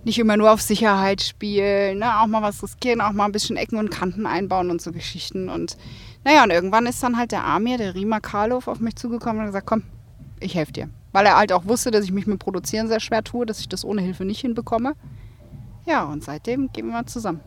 nicht 0.03 0.19
immer 0.19 0.35
nur 0.35 0.51
auf 0.51 0.61
Sicherheit 0.61 1.21
spielen, 1.21 1.99
ne? 1.99 2.19
auch 2.19 2.27
mal 2.27 2.41
was 2.41 2.61
riskieren, 2.61 2.99
auch 2.99 3.13
mal 3.13 3.25
ein 3.25 3.31
bisschen 3.31 3.55
Ecken 3.55 3.77
und 3.77 3.89
Kanten 3.89 4.25
einbauen 4.25 4.69
und 4.69 4.81
so 4.81 4.91
Geschichten. 4.91 5.47
Und 5.47 5.77
naja, 6.25 6.43
und 6.43 6.49
irgendwann 6.49 6.87
ist 6.87 7.01
dann 7.01 7.17
halt 7.17 7.31
der 7.31 7.45
Amir, 7.45 7.77
der 7.77 7.95
Rima 7.95 8.19
Karloff, 8.19 8.67
auf 8.67 8.81
mich 8.81 8.97
zugekommen 8.97 9.39
und 9.39 9.45
gesagt, 9.47 9.67
komm, 9.67 9.83
ich 10.41 10.55
helfe 10.55 10.73
dir. 10.73 10.89
Weil 11.13 11.25
er 11.25 11.37
halt 11.37 11.53
auch 11.53 11.65
wusste, 11.65 11.89
dass 11.89 12.03
ich 12.03 12.11
mich 12.11 12.27
mit 12.27 12.39
Produzieren 12.39 12.89
sehr 12.89 12.99
schwer 12.99 13.23
tue, 13.23 13.45
dass 13.45 13.61
ich 13.61 13.69
das 13.69 13.85
ohne 13.85 14.01
Hilfe 14.01 14.25
nicht 14.25 14.41
hinbekomme. 14.41 14.95
Ja, 15.87 16.03
und 16.03 16.23
seitdem 16.23 16.69
gehen 16.71 16.89
wir 16.89 17.05
zusammen. 17.05 17.39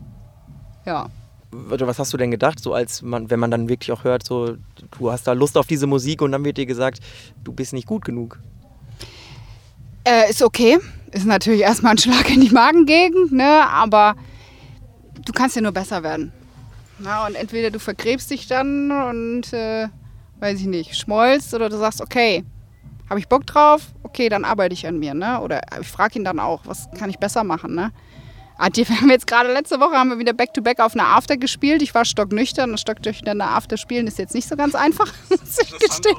Ja. 0.85 1.09
Was 1.51 1.99
hast 1.99 2.11
du 2.13 2.17
denn 2.17 2.31
gedacht, 2.31 2.59
so 2.59 2.73
als 2.73 3.01
man, 3.01 3.29
wenn 3.29 3.39
man 3.39 3.51
dann 3.51 3.69
wirklich 3.69 3.91
auch 3.91 4.03
hört, 4.03 4.25
so 4.25 4.55
du 4.97 5.11
hast 5.11 5.27
da 5.27 5.33
Lust 5.33 5.57
auf 5.57 5.67
diese 5.67 5.85
Musik 5.85 6.21
und 6.21 6.31
dann 6.31 6.43
wird 6.45 6.57
dir 6.57 6.65
gesagt, 6.65 7.01
du 7.43 7.51
bist 7.51 7.73
nicht 7.73 7.87
gut 7.87 8.05
genug? 8.05 8.39
Äh, 10.05 10.29
ist 10.29 10.41
okay. 10.41 10.79
Ist 11.11 11.25
natürlich 11.25 11.61
erstmal 11.61 11.91
ein 11.91 11.97
Schlag 11.97 12.29
in 12.33 12.41
die 12.41 12.49
Magengegend, 12.49 13.31
ne? 13.33 13.67
aber 13.69 14.15
du 15.25 15.33
kannst 15.33 15.55
ja 15.55 15.61
nur 15.61 15.73
besser 15.73 16.03
werden. 16.03 16.31
Na, 16.99 17.27
und 17.27 17.35
entweder 17.35 17.69
du 17.69 17.79
vergräbst 17.79 18.31
dich 18.31 18.47
dann 18.47 18.91
und, 18.91 19.53
äh, 19.53 19.87
weiß 20.39 20.59
ich 20.59 20.67
nicht, 20.67 20.95
schmollst 20.95 21.53
oder 21.53 21.67
du 21.67 21.77
sagst, 21.77 22.01
okay, 22.01 22.45
habe 23.09 23.19
ich 23.19 23.27
Bock 23.27 23.45
drauf? 23.45 23.87
Okay, 24.03 24.29
dann 24.29 24.45
arbeite 24.45 24.73
ich 24.73 24.87
an 24.87 24.99
mir. 24.99 25.13
Ne? 25.13 25.41
Oder 25.41 25.61
ich 25.81 25.87
frage 25.87 26.17
ihn 26.17 26.23
dann 26.23 26.39
auch, 26.39 26.61
was 26.65 26.87
kann 26.97 27.09
ich 27.09 27.17
besser 27.17 27.43
machen? 27.43 27.75
Ne? 27.75 27.91
Wir 28.75 29.01
haben 29.01 29.09
jetzt 29.09 29.25
gerade 29.25 29.51
letzte 29.51 29.79
Woche 29.79 29.95
haben 29.95 30.11
wir 30.11 30.19
wieder 30.19 30.33
Back-to-Back 30.33 30.79
-back 30.79 30.85
auf 30.85 30.93
einer 30.93 31.07
After 31.07 31.35
gespielt. 31.35 31.81
Ich 31.81 31.95
war 31.95 32.05
stocknüchtern 32.05 32.69
und 32.69 32.79
stocknüchtern 32.79 33.41
After 33.41 33.75
spielen 33.75 34.05
ist 34.05 34.19
jetzt 34.19 34.35
nicht 34.35 34.47
so 34.47 34.55
ganz 34.55 34.75
einfach, 34.75 35.11
muss 35.29 35.57
ich 35.59 35.79
gestehen. 35.79 36.17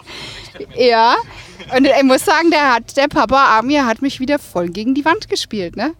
Ja, 0.76 1.14
und 1.76 1.86
ich 1.86 2.02
muss 2.02 2.24
sagen, 2.24 2.50
der, 2.50 2.74
hat, 2.74 2.96
der 2.96 3.06
Papa 3.06 3.58
Amir 3.58 3.86
hat 3.86 4.02
mich 4.02 4.18
wieder 4.18 4.40
voll 4.40 4.70
gegen 4.70 4.94
die 4.94 5.04
Wand 5.04 5.28
gespielt, 5.28 5.76
ne? 5.76 5.94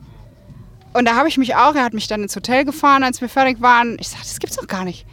Und 0.95 1.07
da 1.07 1.15
habe 1.15 1.29
ich 1.29 1.39
mich 1.39 1.55
auch, 1.55 1.75
er 1.75 1.85
hat 1.85 1.95
mich 1.95 2.09
dann 2.09 2.23
ins 2.23 2.35
Hotel 2.35 2.65
gefahren, 2.65 3.05
als 3.05 3.21
wir 3.21 3.29
fertig 3.29 3.61
waren. 3.63 3.97
Ich 4.01 4.09
sagte, 4.09 4.27
das 4.27 4.41
gibt's 4.41 4.57
doch 4.57 4.67
gar 4.67 4.85
nicht. 4.85 5.07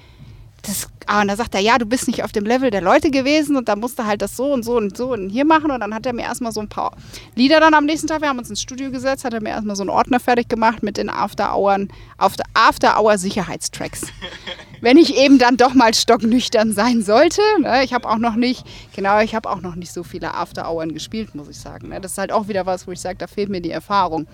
Das, 0.63 0.89
ah, 1.06 1.22
und 1.22 1.30
da 1.30 1.36
sagt 1.36 1.56
er, 1.56 1.62
ja, 1.62 1.78
du 1.78 1.86
bist 1.86 2.08
nicht 2.08 2.24
auf 2.24 2.32
dem 2.32 2.46
Level 2.46 2.70
der 2.70 2.82
Leute 2.82 3.12
gewesen 3.12 3.56
und 3.56 3.70
da 3.70 3.75
musst 3.75 3.98
du 3.98 4.06
halt 4.06 4.22
das 4.22 4.36
so 4.36 4.51
und 4.51 4.63
so 4.63 4.75
und 4.78 4.98
so 4.98 5.13
und 5.13 5.30
hier 5.30 5.46
machen. 5.46 5.72
Und 5.72 5.80
dann 5.80 5.94
hat 5.94 6.06
er 6.06 6.13
mir 6.13 6.24
erstmal 6.24 6.51
so 6.51 6.60
ein 6.60 6.68
paar 6.68 6.96
Lieder 7.36 7.60
dann 7.60 7.74
am 7.74 7.86
nächsten 7.86 8.08
Tag, 8.08 8.22
wir 8.22 8.30
haben 8.30 8.39
uns 8.39 8.50
ins 8.50 8.62
Studio 8.62 8.92
gesetzt, 8.92 9.24
hat 9.24 9.34
er 9.34 9.42
mir 9.42 9.50
erstmal 9.50 9.75
so 9.75 9.84
einen 9.84 9.89
Ordner 9.89 10.20
fertig 10.20 10.50
gemacht 10.50 10.84
mit 10.84 10.98
den 10.98 11.10
After-Hour 11.10 11.88
After, 12.18 12.44
After 12.54 13.18
Sicherheitstracks. 13.18 14.08
Wenn 14.82 14.98
ich 14.98 15.16
eben 15.18 15.39
dann 15.39 15.58
doch 15.58 15.74
mal 15.74 15.94
stocknüchtern 15.94 16.74
sein 16.74 17.01
sollte. 17.04 17.42
Ne? 17.60 17.84
Ich 17.84 17.94
habe 17.94 18.08
auch 18.08 18.18
noch 18.18 18.36
nicht, 18.36 18.66
genau, 18.96 19.20
ich 19.20 19.36
habe 19.36 19.50
auch 19.50 19.62
noch 19.62 19.75
nicht 19.75 19.92
so 19.92 20.04
viele 20.04 20.34
After-Hours 20.34 20.89
gespielt, 20.94 21.36
muss 21.36 21.50
ich 21.50 21.58
sagen. 21.58 21.89
Ne? 21.89 22.00
Das 22.01 22.13
ist 22.13 22.18
halt 22.18 22.32
auch 22.32 22.48
wieder 22.48 22.66
was, 22.66 22.88
wo 22.88 22.92
ich 22.92 23.00
sage, 23.00 23.18
da 23.18 23.28
fehlt 23.28 23.50
mir 23.50 23.62
die 23.62 23.72
Erfahrung. 23.72 24.28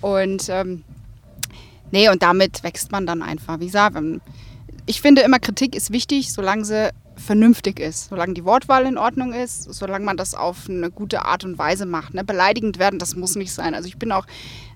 Und 0.00 0.48
ähm, 0.48 0.84
nee, 1.90 2.08
und 2.08 2.22
damit 2.22 2.62
wächst 2.62 2.92
man 2.92 3.06
dann 3.06 3.22
einfach. 3.22 3.60
Wie 3.60 3.66
gesagt, 3.66 3.96
ich 4.86 5.00
finde 5.00 5.22
immer, 5.22 5.38
Kritik 5.38 5.74
ist 5.74 5.92
wichtig, 5.92 6.32
solange 6.32 6.64
sie 6.64 6.90
vernünftig 7.16 7.80
ist, 7.80 8.08
solange 8.08 8.34
die 8.34 8.44
Wortwahl 8.44 8.86
in 8.86 8.98
Ordnung 8.98 9.32
ist, 9.32 9.72
solange 9.72 10.04
man 10.04 10.16
das 10.16 10.34
auf 10.34 10.68
eine 10.68 10.90
gute 10.90 11.24
Art 11.24 11.44
und 11.44 11.58
Weise 11.58 11.86
macht. 11.86 12.14
Ne? 12.14 12.24
Beleidigend 12.24 12.78
werden, 12.78 12.98
das 12.98 13.14
muss 13.14 13.36
nicht 13.36 13.52
sein. 13.52 13.74
Also 13.74 13.88
ich 13.88 13.96
bin 13.96 14.12
auch, 14.12 14.26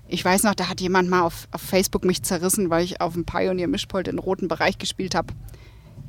ich 0.07 0.23
weiß 0.23 0.43
noch, 0.43 0.55
da 0.55 0.69
hat 0.69 0.81
jemand 0.81 1.09
mal 1.09 1.21
auf, 1.21 1.47
auf 1.51 1.61
Facebook 1.61 2.05
mich 2.05 2.23
zerrissen, 2.23 2.69
weil 2.69 2.83
ich 2.83 3.01
auf 3.01 3.13
dem 3.13 3.25
Pioneer 3.25 3.67
Mischpult 3.67 4.07
den 4.07 4.19
roten 4.19 4.47
Bereich 4.47 4.77
gespielt 4.77 5.15
habe. 5.15 5.33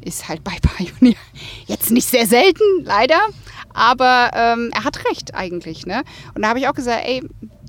Ist 0.02 0.28
halt 0.28 0.42
bei 0.45 0.57
Pioneer 0.76 1.19
jetzt 1.66 1.90
nicht 1.90 2.09
sehr 2.09 2.26
selten, 2.26 2.85
leider. 2.85 3.21
Aber 3.75 4.30
ähm, 4.35 4.71
er 4.73 4.85
hat 4.85 5.04
recht 5.11 5.35
eigentlich. 5.35 5.85
Ne? 5.85 6.02
Und 6.35 6.42
da 6.42 6.49
habe 6.49 6.59
ich 6.59 6.69
auch 6.69 6.75
gesagt, 6.75 7.02
ey, 7.07 7.23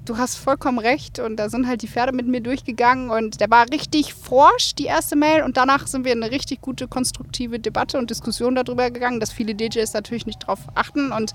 du 0.05 0.17
hast 0.17 0.38
vollkommen 0.38 0.79
recht. 0.79 1.20
Und 1.20 1.38
da 1.38 1.50
sind 1.50 1.67
halt 1.67 1.81
die 1.81 1.88
Pferde 1.88 2.12
mit 2.12 2.27
mir 2.27 2.41
durchgegangen 2.41 3.10
und 3.10 3.39
der 3.39 3.50
war 3.50 3.70
richtig 3.72 4.13
forsch, 4.13 4.75
die 4.75 4.86
erste 4.86 5.15
Mail. 5.15 5.43
Und 5.43 5.58
danach 5.58 5.88
sind 5.88 6.05
wir 6.05 6.13
in 6.13 6.24
eine 6.24 6.31
richtig 6.31 6.62
gute, 6.62 6.88
konstruktive 6.88 7.60
Debatte 7.60 7.98
und 7.98 8.10
Diskussion 8.10 8.55
darüber 8.55 8.89
gegangen, 8.89 9.20
dass 9.20 9.31
viele 9.31 9.55
DJs 9.55 9.93
natürlich 9.93 10.25
nicht 10.25 10.39
drauf 10.39 10.60
achten. 10.75 11.12
Und 11.12 11.34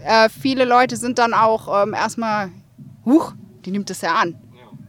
äh, 0.00 0.28
viele 0.28 0.64
Leute 0.64 0.96
sind 0.96 1.18
dann 1.18 1.34
auch 1.34 1.82
ähm, 1.82 1.94
erstmal, 1.94 2.50
huch, 3.04 3.34
die 3.64 3.70
nimmt 3.70 3.90
es 3.90 4.00
ja 4.00 4.14
an. 4.14 4.36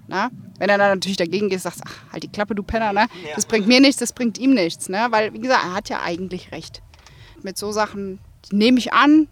Ja. 0.09 0.29
Wenn 0.57 0.69
er 0.69 0.77
dann 0.77 0.91
natürlich 0.91 1.17
dagegen 1.17 1.49
geht, 1.49 1.61
sagst, 1.61 1.81
ach, 1.85 2.11
halt 2.11 2.23
die 2.23 2.29
Klappe, 2.29 2.55
du 2.55 2.63
Penner, 2.63 2.93
ne? 2.93 3.07
Das 3.35 3.45
bringt 3.45 3.67
mir 3.67 3.79
nichts, 3.79 3.97
das 3.97 4.13
bringt 4.13 4.37
ihm 4.37 4.53
nichts, 4.53 4.89
ne? 4.89 5.07
Weil, 5.11 5.33
wie 5.33 5.39
gesagt, 5.39 5.63
er 5.63 5.73
hat 5.73 5.89
ja 5.89 6.01
eigentlich 6.01 6.51
recht. 6.51 6.81
Mit 7.43 7.57
so 7.57 7.71
Sachen 7.71 8.19
nehme 8.51 8.79
ich 8.79 8.93
an, 8.93 9.27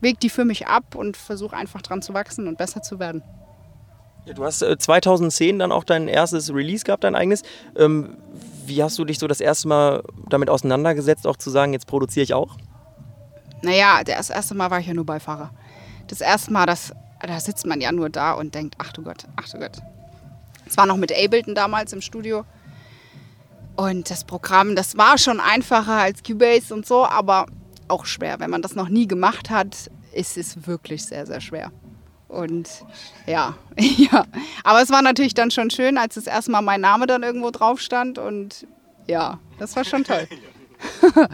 wege 0.00 0.18
die 0.18 0.30
für 0.30 0.44
mich 0.44 0.66
ab 0.66 0.94
und 0.94 1.16
versuche 1.16 1.56
einfach 1.56 1.82
dran 1.82 2.02
zu 2.02 2.14
wachsen 2.14 2.48
und 2.48 2.58
besser 2.58 2.82
zu 2.82 2.98
werden. 2.98 3.22
Ja, 4.26 4.34
du 4.34 4.44
hast 4.44 4.62
äh, 4.62 4.76
2010 4.76 5.58
dann 5.58 5.72
auch 5.72 5.84
dein 5.84 6.08
erstes 6.08 6.52
Release 6.52 6.84
gehabt, 6.84 7.04
dein 7.04 7.14
eigenes. 7.14 7.42
Ähm, 7.76 8.16
wie 8.66 8.82
hast 8.82 8.98
du 8.98 9.04
dich 9.04 9.18
so 9.18 9.26
das 9.26 9.40
erste 9.40 9.68
Mal 9.68 10.02
damit 10.28 10.50
auseinandergesetzt, 10.50 11.26
auch 11.26 11.36
zu 11.36 11.50
sagen, 11.50 11.72
jetzt 11.72 11.86
produziere 11.86 12.24
ich 12.24 12.34
auch? 12.34 12.56
Naja, 13.62 14.02
das 14.04 14.30
erste 14.30 14.54
Mal 14.54 14.70
war 14.70 14.80
ich 14.80 14.86
ja 14.86 14.94
nur 14.94 15.06
Beifahrer. 15.06 15.50
Das 16.08 16.20
erste 16.20 16.52
Mal, 16.52 16.66
das, 16.66 16.92
da 17.20 17.40
sitzt 17.40 17.66
man 17.66 17.80
ja 17.80 17.92
nur 17.92 18.10
da 18.10 18.32
und 18.32 18.54
denkt, 18.54 18.74
ach 18.78 18.92
du 18.92 19.02
Gott, 19.02 19.24
ach 19.36 19.48
du 19.48 19.58
Gott. 19.58 19.78
Es 20.66 20.76
war 20.76 20.86
noch 20.86 20.96
mit 20.96 21.12
Ableton 21.12 21.54
damals 21.54 21.92
im 21.92 22.00
Studio. 22.00 22.44
Und 23.76 24.10
das 24.10 24.24
Programm, 24.24 24.76
das 24.76 24.96
war 24.96 25.18
schon 25.18 25.40
einfacher 25.40 25.94
als 25.94 26.22
Cubase 26.22 26.72
und 26.72 26.86
so, 26.86 27.06
aber 27.06 27.46
auch 27.90 28.06
schwer. 28.06 28.40
Wenn 28.40 28.50
man 28.50 28.62
das 28.62 28.74
noch 28.74 28.88
nie 28.88 29.06
gemacht 29.06 29.50
hat, 29.50 29.90
ist 30.12 30.36
es 30.36 30.66
wirklich 30.66 31.04
sehr, 31.04 31.26
sehr 31.26 31.40
schwer. 31.40 31.72
Und 32.28 32.68
ja, 33.26 33.56
ja. 33.78 34.26
Aber 34.64 34.82
es 34.82 34.90
war 34.90 35.02
natürlich 35.02 35.34
dann 35.34 35.50
schon 35.50 35.70
schön, 35.70 35.98
als 35.98 36.14
das 36.14 36.26
erste 36.26 36.50
Mal 36.50 36.62
mein 36.62 36.80
Name 36.80 37.06
dann 37.06 37.22
irgendwo 37.22 37.50
drauf 37.50 37.80
stand. 37.80 38.18
Und 38.18 38.66
ja, 39.06 39.38
das 39.58 39.74
war 39.76 39.84
schon 39.84 40.04
toll. 40.04 40.26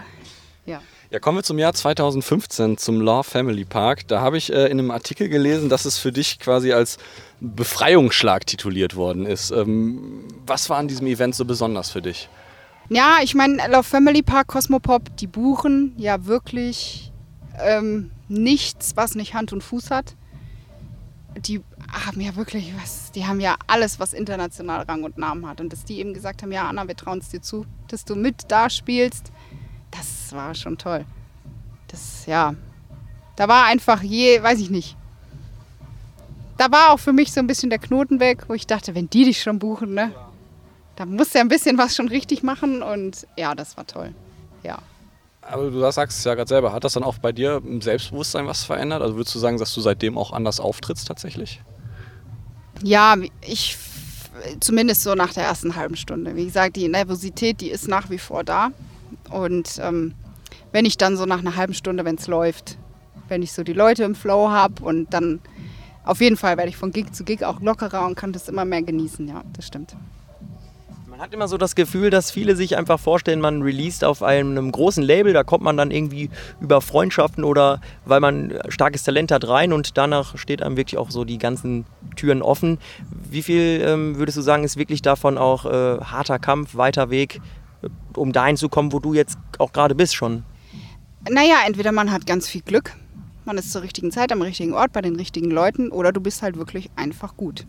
ja. 0.66 0.80
Ja, 1.10 1.20
kommen 1.20 1.38
wir 1.38 1.44
zum 1.44 1.58
Jahr 1.58 1.72
2015, 1.72 2.78
zum 2.78 3.00
Law 3.00 3.22
Family 3.22 3.64
Park. 3.64 4.08
Da 4.08 4.20
habe 4.20 4.38
ich 4.38 4.52
äh, 4.52 4.66
in 4.66 4.80
einem 4.80 4.90
Artikel 4.90 5.28
gelesen, 5.28 5.68
dass 5.68 5.84
es 5.84 5.98
für 5.98 6.10
dich 6.10 6.40
quasi 6.40 6.72
als 6.72 6.98
Befreiungsschlag 7.40 8.44
tituliert 8.44 8.96
worden 8.96 9.24
ist. 9.24 9.52
Ähm, 9.52 10.24
was 10.46 10.68
war 10.68 10.78
an 10.78 10.88
diesem 10.88 11.06
Event 11.06 11.36
so 11.36 11.44
besonders 11.44 11.90
für 11.90 12.02
dich? 12.02 12.28
Ja, 12.88 13.18
ich 13.20 13.34
meine, 13.34 13.56
Love 13.68 13.82
Family 13.82 14.22
Park, 14.22 14.48
Cosmopop, 14.48 15.16
die 15.16 15.26
buchen 15.26 15.92
ja 15.96 16.24
wirklich 16.26 17.12
ähm, 17.58 18.12
nichts, 18.28 18.96
was 18.96 19.16
nicht 19.16 19.34
Hand 19.34 19.52
und 19.52 19.62
Fuß 19.62 19.90
hat. 19.90 20.14
Die 21.36 21.60
haben 21.90 22.20
ja 22.20 22.36
wirklich 22.36 22.72
was, 22.80 23.10
die 23.10 23.26
haben 23.26 23.40
ja 23.40 23.56
alles, 23.66 23.98
was 23.98 24.12
international 24.12 24.82
Rang 24.82 25.02
und 25.02 25.18
Namen 25.18 25.46
hat. 25.48 25.60
Und 25.60 25.72
dass 25.72 25.84
die 25.84 25.98
eben 25.98 26.14
gesagt 26.14 26.42
haben, 26.42 26.52
ja, 26.52 26.68
Anna, 26.68 26.86
wir 26.86 26.96
trauen 26.96 27.18
es 27.18 27.28
dir 27.28 27.42
zu, 27.42 27.66
dass 27.88 28.04
du 28.04 28.14
mit 28.14 28.44
da 28.48 28.70
spielst, 28.70 29.32
das 29.90 30.32
war 30.32 30.54
schon 30.54 30.78
toll. 30.78 31.04
Das, 31.88 32.24
ja, 32.26 32.54
da 33.34 33.48
war 33.48 33.64
einfach 33.64 34.02
je, 34.02 34.40
weiß 34.42 34.60
ich 34.60 34.70
nicht. 34.70 34.96
Da 36.56 36.70
war 36.70 36.92
auch 36.92 37.00
für 37.00 37.12
mich 37.12 37.32
so 37.32 37.40
ein 37.40 37.46
bisschen 37.48 37.68
der 37.68 37.80
Knoten 37.80 38.20
weg, 38.20 38.44
wo 38.48 38.54
ich 38.54 38.66
dachte, 38.66 38.94
wenn 38.94 39.10
die 39.10 39.24
dich 39.24 39.42
schon 39.42 39.58
buchen, 39.58 39.92
ne? 39.92 40.12
Ja 40.14 40.25
da 40.96 41.06
musste 41.06 41.38
er 41.38 41.44
ein 41.44 41.48
bisschen 41.48 41.78
was 41.78 41.94
schon 41.94 42.08
richtig 42.08 42.42
machen 42.42 42.82
und 42.82 43.26
ja, 43.36 43.54
das 43.54 43.76
war 43.76 43.86
toll. 43.86 44.14
Ja. 44.62 44.78
Aber 45.42 45.70
du 45.70 45.90
sagst 45.92 46.18
es 46.18 46.24
ja 46.24 46.34
gerade 46.34 46.48
selber, 46.48 46.72
hat 46.72 46.82
das 46.82 46.94
dann 46.94 47.04
auch 47.04 47.18
bei 47.18 47.30
dir 47.30 47.62
im 47.64 47.80
Selbstbewusstsein 47.80 48.46
was 48.46 48.64
verändert? 48.64 49.02
Also 49.02 49.14
würdest 49.14 49.34
du 49.34 49.38
sagen, 49.38 49.58
dass 49.58 49.72
du 49.72 49.80
seitdem 49.80 50.18
auch 50.18 50.32
anders 50.32 50.58
auftrittst 50.58 51.06
tatsächlich? 51.06 51.62
Ja, 52.82 53.14
ich 53.42 53.78
zumindest 54.60 55.02
so 55.02 55.14
nach 55.14 55.32
der 55.32 55.44
ersten 55.44 55.76
halben 55.76 55.96
Stunde. 55.96 56.34
Wie 56.36 56.44
gesagt, 56.44 56.76
die 56.76 56.88
Nervosität, 56.88 57.60
die 57.60 57.70
ist 57.70 57.88
nach 57.88 58.10
wie 58.10 58.18
vor 58.18 58.44
da. 58.44 58.70
Und 59.30 59.80
ähm, 59.80 60.14
wenn 60.72 60.84
ich 60.84 60.98
dann 60.98 61.16
so 61.16 61.26
nach 61.26 61.38
einer 61.38 61.56
halben 61.56 61.74
Stunde, 61.74 62.04
wenn 62.04 62.16
es 62.16 62.26
läuft, 62.26 62.76
wenn 63.28 63.42
ich 63.42 63.52
so 63.52 63.62
die 63.62 63.72
Leute 63.72 64.04
im 64.04 64.14
Flow 64.14 64.50
habe 64.50 64.84
und 64.84 65.12
dann 65.12 65.40
auf 66.04 66.20
jeden 66.20 66.36
Fall 66.36 66.56
werde 66.56 66.68
ich 66.68 66.76
von 66.76 66.92
Gig 66.92 67.12
zu 67.12 67.24
Gig 67.24 67.44
auch 67.44 67.60
lockerer 67.60 68.06
und 68.06 68.14
kann 68.14 68.32
das 68.32 68.48
immer 68.48 68.64
mehr 68.64 68.82
genießen. 68.82 69.26
Ja, 69.26 69.42
das 69.54 69.66
stimmt. 69.66 69.96
Man 71.16 71.24
hat 71.24 71.32
immer 71.32 71.48
so 71.48 71.56
das 71.56 71.74
Gefühl, 71.74 72.10
dass 72.10 72.30
viele 72.30 72.56
sich 72.56 72.76
einfach 72.76 73.00
vorstellen, 73.00 73.40
man 73.40 73.62
released 73.62 74.04
auf 74.04 74.22
einem 74.22 74.70
großen 74.70 75.02
Label, 75.02 75.32
da 75.32 75.44
kommt 75.44 75.64
man 75.64 75.74
dann 75.78 75.90
irgendwie 75.90 76.28
über 76.60 76.82
Freundschaften 76.82 77.42
oder 77.42 77.80
weil 78.04 78.20
man 78.20 78.52
starkes 78.68 79.02
Talent 79.02 79.32
hat 79.32 79.48
rein 79.48 79.72
und 79.72 79.96
danach 79.96 80.36
steht 80.36 80.60
einem 80.62 80.76
wirklich 80.76 80.98
auch 80.98 81.10
so 81.10 81.24
die 81.24 81.38
ganzen 81.38 81.86
Türen 82.16 82.42
offen. 82.42 82.76
Wie 83.30 83.40
viel 83.40 83.82
ähm, 83.82 84.18
würdest 84.18 84.36
du 84.36 84.42
sagen, 84.42 84.62
ist 84.62 84.76
wirklich 84.76 85.00
davon 85.00 85.38
auch 85.38 85.64
äh, 85.64 86.04
harter 86.04 86.38
Kampf, 86.38 86.76
weiter 86.76 87.08
Weg, 87.08 87.40
äh, 87.80 87.88
um 88.14 88.34
dahin 88.34 88.58
zu 88.58 88.68
kommen, 88.68 88.92
wo 88.92 88.98
du 88.98 89.14
jetzt 89.14 89.38
auch 89.56 89.72
gerade 89.72 89.94
bist 89.94 90.14
schon? 90.14 90.44
Naja, 91.30 91.60
entweder 91.66 91.92
man 91.92 92.12
hat 92.12 92.26
ganz 92.26 92.46
viel 92.46 92.60
Glück, 92.60 92.92
man 93.46 93.56
ist 93.56 93.72
zur 93.72 93.80
richtigen 93.80 94.10
Zeit 94.10 94.32
am 94.32 94.42
richtigen 94.42 94.74
Ort 94.74 94.92
bei 94.92 95.00
den 95.00 95.16
richtigen 95.16 95.50
Leuten 95.50 95.90
oder 95.90 96.12
du 96.12 96.20
bist 96.20 96.42
halt 96.42 96.58
wirklich 96.58 96.90
einfach 96.94 97.38
gut. 97.38 97.64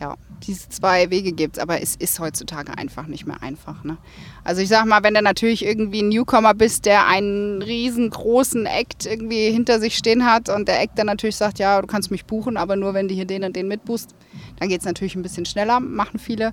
Ja 0.00 0.16
diese 0.40 0.68
zwei 0.68 1.10
Wege 1.10 1.32
gibt 1.32 1.56
es, 1.56 1.62
aber 1.62 1.82
es 1.82 1.96
ist 1.96 2.18
heutzutage 2.18 2.76
einfach 2.76 3.06
nicht 3.06 3.26
mehr 3.26 3.42
einfach. 3.42 3.84
Ne? 3.84 3.98
Also 4.44 4.62
ich 4.62 4.68
sag 4.68 4.86
mal, 4.86 5.02
wenn 5.02 5.14
du 5.14 5.22
natürlich 5.22 5.64
irgendwie 5.64 6.02
ein 6.02 6.08
Newcomer 6.08 6.54
bist, 6.54 6.86
der 6.86 7.06
einen 7.06 7.62
riesengroßen 7.62 8.66
Act 8.66 9.06
irgendwie 9.06 9.50
hinter 9.50 9.80
sich 9.80 9.96
stehen 9.96 10.24
hat 10.24 10.48
und 10.48 10.68
der 10.68 10.80
Act 10.80 10.98
dann 10.98 11.06
natürlich 11.06 11.36
sagt, 11.36 11.58
ja, 11.58 11.80
du 11.80 11.86
kannst 11.86 12.10
mich 12.10 12.24
buchen, 12.24 12.56
aber 12.56 12.76
nur 12.76 12.94
wenn 12.94 13.08
du 13.08 13.14
hier 13.14 13.26
den 13.26 13.44
und 13.44 13.56
den 13.56 13.68
mitbuchst, 13.68 14.14
dann 14.58 14.68
geht 14.68 14.80
es 14.80 14.86
natürlich 14.86 15.14
ein 15.14 15.22
bisschen 15.22 15.46
schneller, 15.46 15.80
machen 15.80 16.18
viele. 16.18 16.52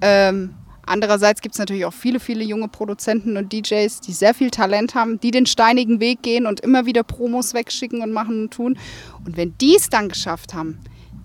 Ähm, 0.00 0.54
andererseits 0.84 1.40
gibt 1.40 1.54
es 1.54 1.58
natürlich 1.58 1.84
auch 1.84 1.94
viele, 1.94 2.20
viele 2.20 2.44
junge 2.44 2.68
Produzenten 2.68 3.36
und 3.36 3.52
DJs, 3.52 4.00
die 4.00 4.12
sehr 4.12 4.34
viel 4.34 4.50
Talent 4.50 4.94
haben, 4.94 5.20
die 5.20 5.30
den 5.30 5.46
steinigen 5.46 6.00
Weg 6.00 6.22
gehen 6.22 6.46
und 6.46 6.60
immer 6.60 6.86
wieder 6.86 7.02
Promos 7.02 7.54
wegschicken 7.54 8.02
und 8.02 8.12
machen 8.12 8.42
und 8.42 8.52
tun. 8.52 8.78
Und 9.24 9.36
wenn 9.36 9.56
die 9.58 9.76
es 9.76 9.88
dann 9.88 10.08
geschafft 10.08 10.54
haben, 10.54 10.78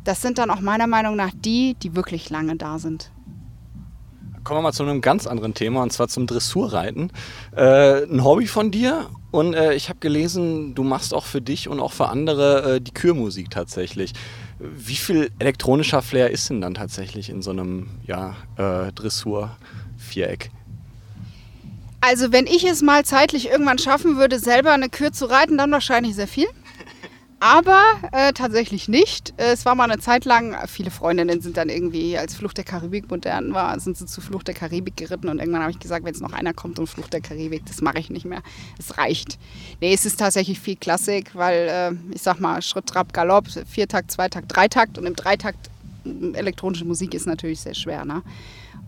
das 0.03 0.21
sind 0.21 0.37
dann 0.37 0.49
auch 0.49 0.61
meiner 0.61 0.87
Meinung 0.87 1.15
nach 1.15 1.31
die, 1.33 1.75
die 1.75 1.95
wirklich 1.95 2.29
lange 2.29 2.55
da 2.55 2.79
sind. 2.79 3.11
Kommen 4.43 4.59
wir 4.59 4.63
mal 4.63 4.73
zu 4.73 4.83
einem 4.83 5.01
ganz 5.01 5.27
anderen 5.27 5.53
Thema 5.53 5.83
und 5.83 5.93
zwar 5.93 6.07
zum 6.07 6.25
Dressurreiten. 6.25 7.11
Äh, 7.55 8.05
ein 8.05 8.23
Hobby 8.23 8.47
von 8.47 8.71
dir 8.71 9.07
und 9.29 9.53
äh, 9.53 9.75
ich 9.75 9.89
habe 9.89 9.99
gelesen, 9.99 10.73
du 10.73 10.83
machst 10.83 11.13
auch 11.13 11.25
für 11.25 11.41
dich 11.41 11.67
und 11.67 11.79
auch 11.79 11.93
für 11.93 12.09
andere 12.09 12.75
äh, 12.77 12.81
die 12.81 12.91
Kürmusik 12.91 13.51
tatsächlich. 13.51 14.13
Wie 14.57 14.95
viel 14.95 15.31
elektronischer 15.37 16.01
Flair 16.01 16.31
ist 16.31 16.49
denn 16.49 16.59
dann 16.59 16.73
tatsächlich 16.73 17.29
in 17.29 17.43
so 17.43 17.51
einem 17.51 17.89
ja, 18.07 18.35
äh, 18.57 18.91
Dressur-Viereck? 18.93 20.49
Also 22.01 22.31
wenn 22.31 22.47
ich 22.47 22.63
es 22.63 22.81
mal 22.81 23.05
zeitlich 23.05 23.47
irgendwann 23.49 23.77
schaffen 23.77 24.17
würde, 24.17 24.39
selber 24.39 24.71
eine 24.71 24.89
Kür 24.89 25.11
zu 25.11 25.25
reiten, 25.25 25.57
dann 25.57 25.71
wahrscheinlich 25.71 26.15
sehr 26.15 26.27
viel. 26.27 26.47
Aber 27.43 27.81
äh, 28.11 28.33
tatsächlich 28.33 28.87
nicht. 28.87 29.33
Es 29.37 29.65
war 29.65 29.73
mal 29.73 29.89
eine 29.89 29.99
Zeit 29.99 30.25
lang, 30.25 30.55
viele 30.67 30.91
Freundinnen 30.91 31.41
sind 31.41 31.57
dann 31.57 31.69
irgendwie, 31.69 32.15
als 32.15 32.35
Flucht 32.35 32.55
der 32.55 32.63
Karibik 32.63 33.09
modern 33.09 33.55
war, 33.55 33.79
sind 33.79 33.97
sie 33.97 34.05
zu 34.05 34.21
Flucht 34.21 34.47
der 34.47 34.53
Karibik 34.53 34.95
geritten 34.95 35.27
und 35.27 35.39
irgendwann 35.39 35.63
habe 35.63 35.71
ich 35.71 35.79
gesagt, 35.79 36.05
wenn 36.05 36.13
jetzt 36.13 36.21
noch 36.21 36.33
einer 36.33 36.53
kommt 36.53 36.77
und 36.77 36.85
Flucht 36.85 37.13
der 37.13 37.21
Karibik, 37.21 37.65
das 37.65 37.81
mache 37.81 37.97
ich 37.97 38.11
nicht 38.11 38.25
mehr. 38.25 38.43
Es 38.77 38.95
reicht. 38.99 39.39
Nee, 39.79 39.91
es 39.91 40.05
ist 40.05 40.19
tatsächlich 40.19 40.59
viel 40.59 40.75
Klassik, 40.75 41.33
weil 41.33 41.67
äh, 41.67 42.13
ich 42.13 42.21
sag 42.21 42.39
mal, 42.39 42.61
Schritt, 42.61 42.85
Trab, 42.85 43.11
Galopp, 43.11 43.47
Viertakt, 43.67 44.11
Zweitakt, 44.11 44.55
Dreitakt 44.55 44.99
und 44.99 45.07
im 45.07 45.15
Dreitakt 45.15 45.71
elektronische 46.03 46.85
Musik 46.85 47.13
ist 47.13 47.27
natürlich 47.27 47.61
sehr 47.61 47.75
schwer. 47.75 48.05
Ne? 48.05 48.23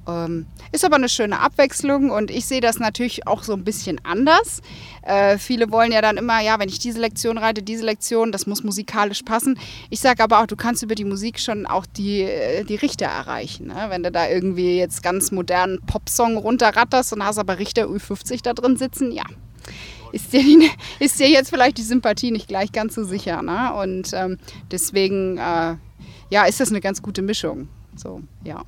Ähm, 0.07 0.45
ist 0.71 0.83
aber 0.83 0.95
eine 0.95 1.07
schöne 1.07 1.39
Abwechslung 1.39 2.09
und 2.09 2.29
ich 2.29 2.45
sehe 2.45 2.61
das 2.61 2.79
natürlich 2.79 3.25
auch 3.27 3.43
so 3.43 3.53
ein 3.53 3.63
bisschen 3.63 4.01
anders. 4.03 4.61
Äh, 5.01 5.37
viele 5.37 5.71
wollen 5.71 5.91
ja 5.91 6.01
dann 6.01 6.17
immer, 6.17 6.41
ja, 6.41 6.59
wenn 6.59 6.69
ich 6.69 6.79
diese 6.79 6.99
Lektion 6.99 7.37
reite, 7.37 7.61
diese 7.61 7.85
Lektion, 7.85 8.31
das 8.31 8.45
muss 8.45 8.63
musikalisch 8.63 9.23
passen. 9.23 9.57
Ich 9.89 9.99
sage 9.99 10.23
aber 10.23 10.41
auch, 10.41 10.47
du 10.47 10.55
kannst 10.55 10.83
über 10.83 10.95
die 10.95 11.05
Musik 11.05 11.39
schon 11.39 11.65
auch 11.65 11.85
die, 11.85 12.21
äh, 12.21 12.63
die 12.65 12.75
Richter 12.75 13.05
erreichen. 13.05 13.67
Ne? 13.67 13.85
Wenn 13.89 14.03
du 14.03 14.11
da 14.11 14.27
irgendwie 14.29 14.77
jetzt 14.77 15.03
ganz 15.03 15.31
modernen 15.31 15.79
Popsong 15.85 16.37
runterratterst 16.37 17.13
und 17.13 17.23
hast 17.23 17.37
aber 17.37 17.59
Richter 17.59 17.85
Ü50 17.85 18.43
da 18.43 18.53
drin 18.53 18.77
sitzen, 18.77 19.11
ja. 19.11 19.23
Ist 20.11 20.31
dir, 20.31 20.43
die, 20.43 20.69
ist 20.99 21.19
dir 21.19 21.27
jetzt 21.27 21.49
vielleicht 21.49 21.79
die 21.79 21.83
Sympathie 21.83 22.29
nicht 22.29 22.47
gleich 22.47 22.71
ganz 22.71 22.93
so 22.93 23.03
sicher. 23.03 23.41
Ne? 23.41 23.73
Und 23.73 24.11
ähm, 24.13 24.37
deswegen, 24.69 25.37
äh, 25.37 25.75
ja, 26.33 26.45
ist 26.45 26.59
das 26.59 26.71
eine 26.71 26.81
ganz 26.81 27.03
gute 27.03 27.21
Mischung. 27.21 27.67
So, 27.95 28.23
ja. 28.43 28.63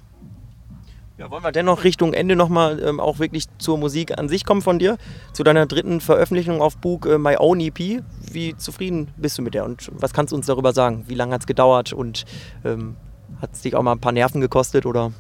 Ja, 1.17 1.31
wollen 1.31 1.43
wir 1.43 1.51
dennoch 1.51 1.84
Richtung 1.84 2.13
Ende 2.13 2.36
nochmal 2.36 2.79
ähm, 2.84 3.00
auch 3.00 3.17
wirklich 3.17 3.45
zur 3.57 3.79
Musik 3.79 4.19
an 4.19 4.29
sich 4.29 4.45
kommen 4.45 4.62
von 4.62 4.77
dir? 4.77 4.98
Zu 5.34 5.43
deiner 5.43 5.65
dritten 5.65 6.00
Veröffentlichung 6.00 6.62
auf 6.62 6.77
Bug 6.77 7.07
äh, 7.07 7.17
My 7.17 7.38
Own 7.39 7.60
EP. 7.60 8.03
Wie 8.31 8.55
zufrieden 8.55 9.07
bist 9.17 9.39
du 9.39 9.41
mit 9.41 9.55
der 9.55 9.65
und 9.65 9.89
was 9.95 10.13
kannst 10.13 10.31
du 10.31 10.36
uns 10.36 10.45
darüber 10.45 10.74
sagen? 10.74 11.05
Wie 11.07 11.15
lange 11.15 11.34
hat 11.34 11.41
es 11.41 11.48
gedauert 11.48 11.91
und 11.91 12.25
ähm, 12.63 12.98
hat 13.41 13.53
es 13.53 13.62
dich 13.62 13.75
auch 13.75 13.81
mal 13.81 13.93
ein 13.93 14.00
paar 14.00 14.12
Nerven 14.12 14.41
gekostet? 14.41 14.86
Oder? 14.86 15.12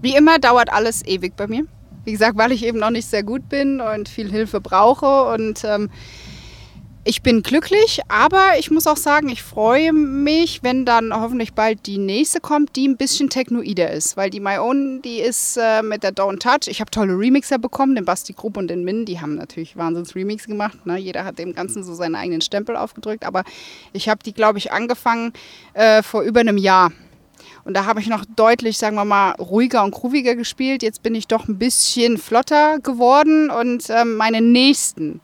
Wie 0.00 0.16
immer 0.16 0.38
dauert 0.38 0.72
alles 0.72 1.04
ewig 1.04 1.36
bei 1.36 1.46
mir. 1.46 1.66
Wie 2.04 2.12
gesagt, 2.12 2.38
weil 2.38 2.52
ich 2.52 2.64
eben 2.64 2.78
noch 2.78 2.90
nicht 2.90 3.06
sehr 3.06 3.22
gut 3.22 3.50
bin 3.50 3.82
und 3.82 4.08
viel 4.08 4.30
Hilfe 4.30 4.62
brauche 4.62 5.24
und 5.34 5.62
ähm, 5.64 5.90
ich 7.04 7.22
bin 7.22 7.42
glücklich, 7.42 8.00
aber 8.06 8.52
ich 8.58 8.70
muss 8.70 8.86
auch 8.86 8.96
sagen, 8.96 9.28
ich 9.28 9.42
freue 9.42 9.92
mich, 9.92 10.62
wenn 10.62 10.84
dann 10.84 11.12
hoffentlich 11.12 11.52
bald 11.52 11.86
die 11.86 11.98
nächste 11.98 12.38
kommt, 12.40 12.76
die 12.76 12.86
ein 12.86 12.96
bisschen 12.96 13.28
technoider 13.28 13.90
ist. 13.90 14.16
Weil 14.16 14.30
die 14.30 14.38
My 14.38 14.58
Own, 14.58 15.02
die 15.02 15.18
ist 15.18 15.56
äh, 15.56 15.82
mit 15.82 16.04
der 16.04 16.12
Don't 16.12 16.38
Touch. 16.38 16.68
Ich 16.68 16.80
habe 16.80 16.92
tolle 16.92 17.18
Remixer 17.18 17.58
bekommen, 17.58 17.96
den 17.96 18.04
Basti 18.04 18.34
Grupp 18.34 18.56
und 18.56 18.68
den 18.68 18.84
Min. 18.84 19.04
Die 19.04 19.20
haben 19.20 19.34
natürlich 19.34 19.76
Wahnsinns-Remix 19.76 20.46
gemacht. 20.46 20.86
Ne? 20.86 20.96
Jeder 20.96 21.24
hat 21.24 21.40
dem 21.40 21.54
Ganzen 21.54 21.82
so 21.82 21.92
seinen 21.92 22.14
eigenen 22.14 22.40
Stempel 22.40 22.76
aufgedrückt. 22.76 23.26
Aber 23.26 23.42
ich 23.92 24.08
habe 24.08 24.22
die, 24.24 24.32
glaube 24.32 24.58
ich, 24.58 24.70
angefangen 24.70 25.32
äh, 25.74 26.04
vor 26.04 26.22
über 26.22 26.40
einem 26.40 26.56
Jahr. 26.56 26.92
Und 27.64 27.74
da 27.74 27.84
habe 27.84 28.00
ich 28.00 28.06
noch 28.06 28.24
deutlich, 28.36 28.78
sagen 28.78 28.94
wir 28.94 29.04
mal, 29.04 29.32
ruhiger 29.32 29.82
und 29.82 29.90
grooviger 29.90 30.36
gespielt. 30.36 30.84
Jetzt 30.84 31.02
bin 31.02 31.16
ich 31.16 31.26
doch 31.26 31.48
ein 31.48 31.58
bisschen 31.58 32.16
flotter 32.16 32.78
geworden 32.78 33.50
und 33.50 33.90
äh, 33.90 34.04
meine 34.04 34.40
nächsten 34.40 35.20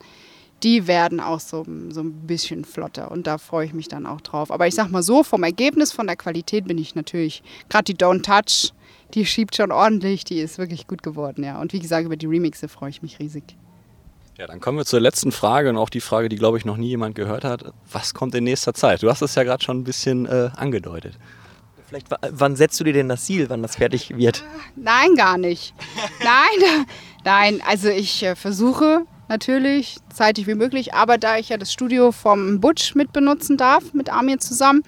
die 0.63 0.87
werden 0.87 1.21
auch 1.21 1.41
so, 1.41 1.65
so 1.91 2.01
ein 2.01 2.27
bisschen 2.27 2.65
flotter 2.65 3.11
und 3.11 3.27
da 3.27 3.39
freue 3.39 3.67
ich 3.67 3.73
mich 3.73 3.89
dann 3.89 4.07
auch 4.07 4.21
drauf. 4.21 4.51
Aber 4.51 4.67
ich 4.67 4.75
sag 4.75 4.91
mal 4.91 5.03
so, 5.03 5.23
vom 5.23 5.43
Ergebnis, 5.43 5.93
von 5.93 6.07
der 6.07 6.17
Qualität 6.17 6.67
bin 6.67 6.79
ich 6.79 6.95
natürlich, 6.95 7.43
gerade 7.69 7.85
die 7.85 7.97
Don't 7.97 8.23
Touch, 8.23 8.73
die 9.15 9.25
schiebt 9.25 9.57
schon 9.57 9.73
ordentlich, 9.73 10.25
die 10.25 10.41
ist 10.41 10.59
wirklich 10.59 10.87
gut 10.87 11.03
geworden, 11.03 11.45
ja. 11.45 11.61
Und 11.61 11.73
wie 11.73 11.79
gesagt, 11.79 12.05
über 12.05 12.17
die 12.17 12.27
Remixe 12.27 12.69
freue 12.69 12.91
ich 12.91 13.03
mich 13.03 13.19
riesig. 13.19 13.57
Ja, 14.37 14.47
dann 14.47 14.61
kommen 14.61 14.79
wir 14.79 14.85
zur 14.85 15.01
letzten 15.01 15.33
Frage 15.33 15.69
und 15.71 15.77
auch 15.77 15.91
die 15.91 16.01
Frage, 16.01 16.29
die, 16.29 16.37
glaube 16.37 16.59
ich, 16.59 16.65
noch 16.65 16.77
nie 16.77 16.89
jemand 16.89 17.17
gehört 17.17 17.45
hat. 17.45 17.73
Was 17.91 18.15
kommt 18.15 18.35
in 18.37 18.45
nächster 18.45 18.73
Zeit? 18.73 19.03
Du 19.03 19.11
hast 19.11 19.21
es 19.23 19.35
ja 19.35 19.43
gerade 19.43 19.65
schon 19.65 19.79
ein 19.79 19.85
bisschen 19.85 20.27
äh, 20.27 20.51
angedeutet. 20.55 21.19
Vielleicht, 21.89 22.07
wann 22.31 22.55
setzt 22.55 22.79
du 22.79 22.85
dir 22.85 22.93
denn 22.93 23.09
das 23.09 23.25
Ziel, 23.25 23.49
wann 23.49 23.63
das 23.63 23.77
fertig 23.77 24.17
wird? 24.17 24.45
Nein, 24.77 25.15
gar 25.17 25.39
nicht. 25.39 25.75
nein, 26.23 26.87
nein, 27.25 27.61
also 27.67 27.89
ich 27.89 28.23
äh, 28.23 28.37
versuche 28.37 29.07
natürlich, 29.29 29.99
zeitig 30.13 30.47
wie 30.47 30.55
möglich. 30.55 30.95
Aber 30.95 31.19
da 31.19 31.39
ich 31.39 31.51
ja 31.51 31.57
das 31.57 31.73
Studio 31.73 32.13
vom 32.13 32.61
Butch 32.61 32.95
mit 32.95 33.13
benutzen 33.13 33.57
darf, 33.57 33.93
mit 33.93 34.11
Amir 34.11 34.39
zusammen, 34.39 34.83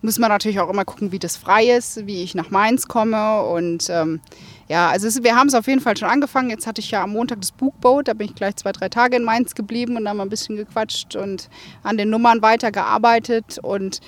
muss 0.00 0.18
man 0.18 0.30
natürlich 0.30 0.60
auch 0.60 0.68
immer 0.68 0.84
gucken, 0.84 1.12
wie 1.12 1.18
das 1.18 1.36
frei 1.36 1.66
ist, 1.66 2.06
wie 2.06 2.22
ich 2.22 2.34
nach 2.34 2.50
Mainz 2.50 2.88
komme. 2.88 3.42
Und 3.42 3.88
ähm, 3.90 4.20
ja, 4.68 4.88
also 4.88 5.06
es, 5.06 5.22
wir 5.22 5.36
haben 5.36 5.48
es 5.48 5.54
auf 5.54 5.66
jeden 5.66 5.80
Fall 5.80 5.96
schon 5.96 6.08
angefangen. 6.08 6.50
Jetzt 6.50 6.66
hatte 6.66 6.80
ich 6.80 6.90
ja 6.90 7.02
am 7.02 7.10
Montag 7.10 7.40
das 7.40 7.52
Bookboat, 7.52 8.08
da 8.08 8.14
bin 8.14 8.26
ich 8.26 8.34
gleich 8.34 8.56
zwei, 8.56 8.72
drei 8.72 8.88
Tage 8.88 9.16
in 9.16 9.24
Mainz 9.24 9.54
geblieben 9.54 9.96
und 9.96 10.04
dann 10.04 10.16
mal 10.16 10.24
ein 10.24 10.30
bisschen 10.30 10.56
gequatscht 10.56 11.14
und 11.14 11.48
an 11.82 11.96
den 11.96 12.10
Nummern 12.10 12.42
weitergearbeitet. 12.42 13.58
Und 13.62 14.00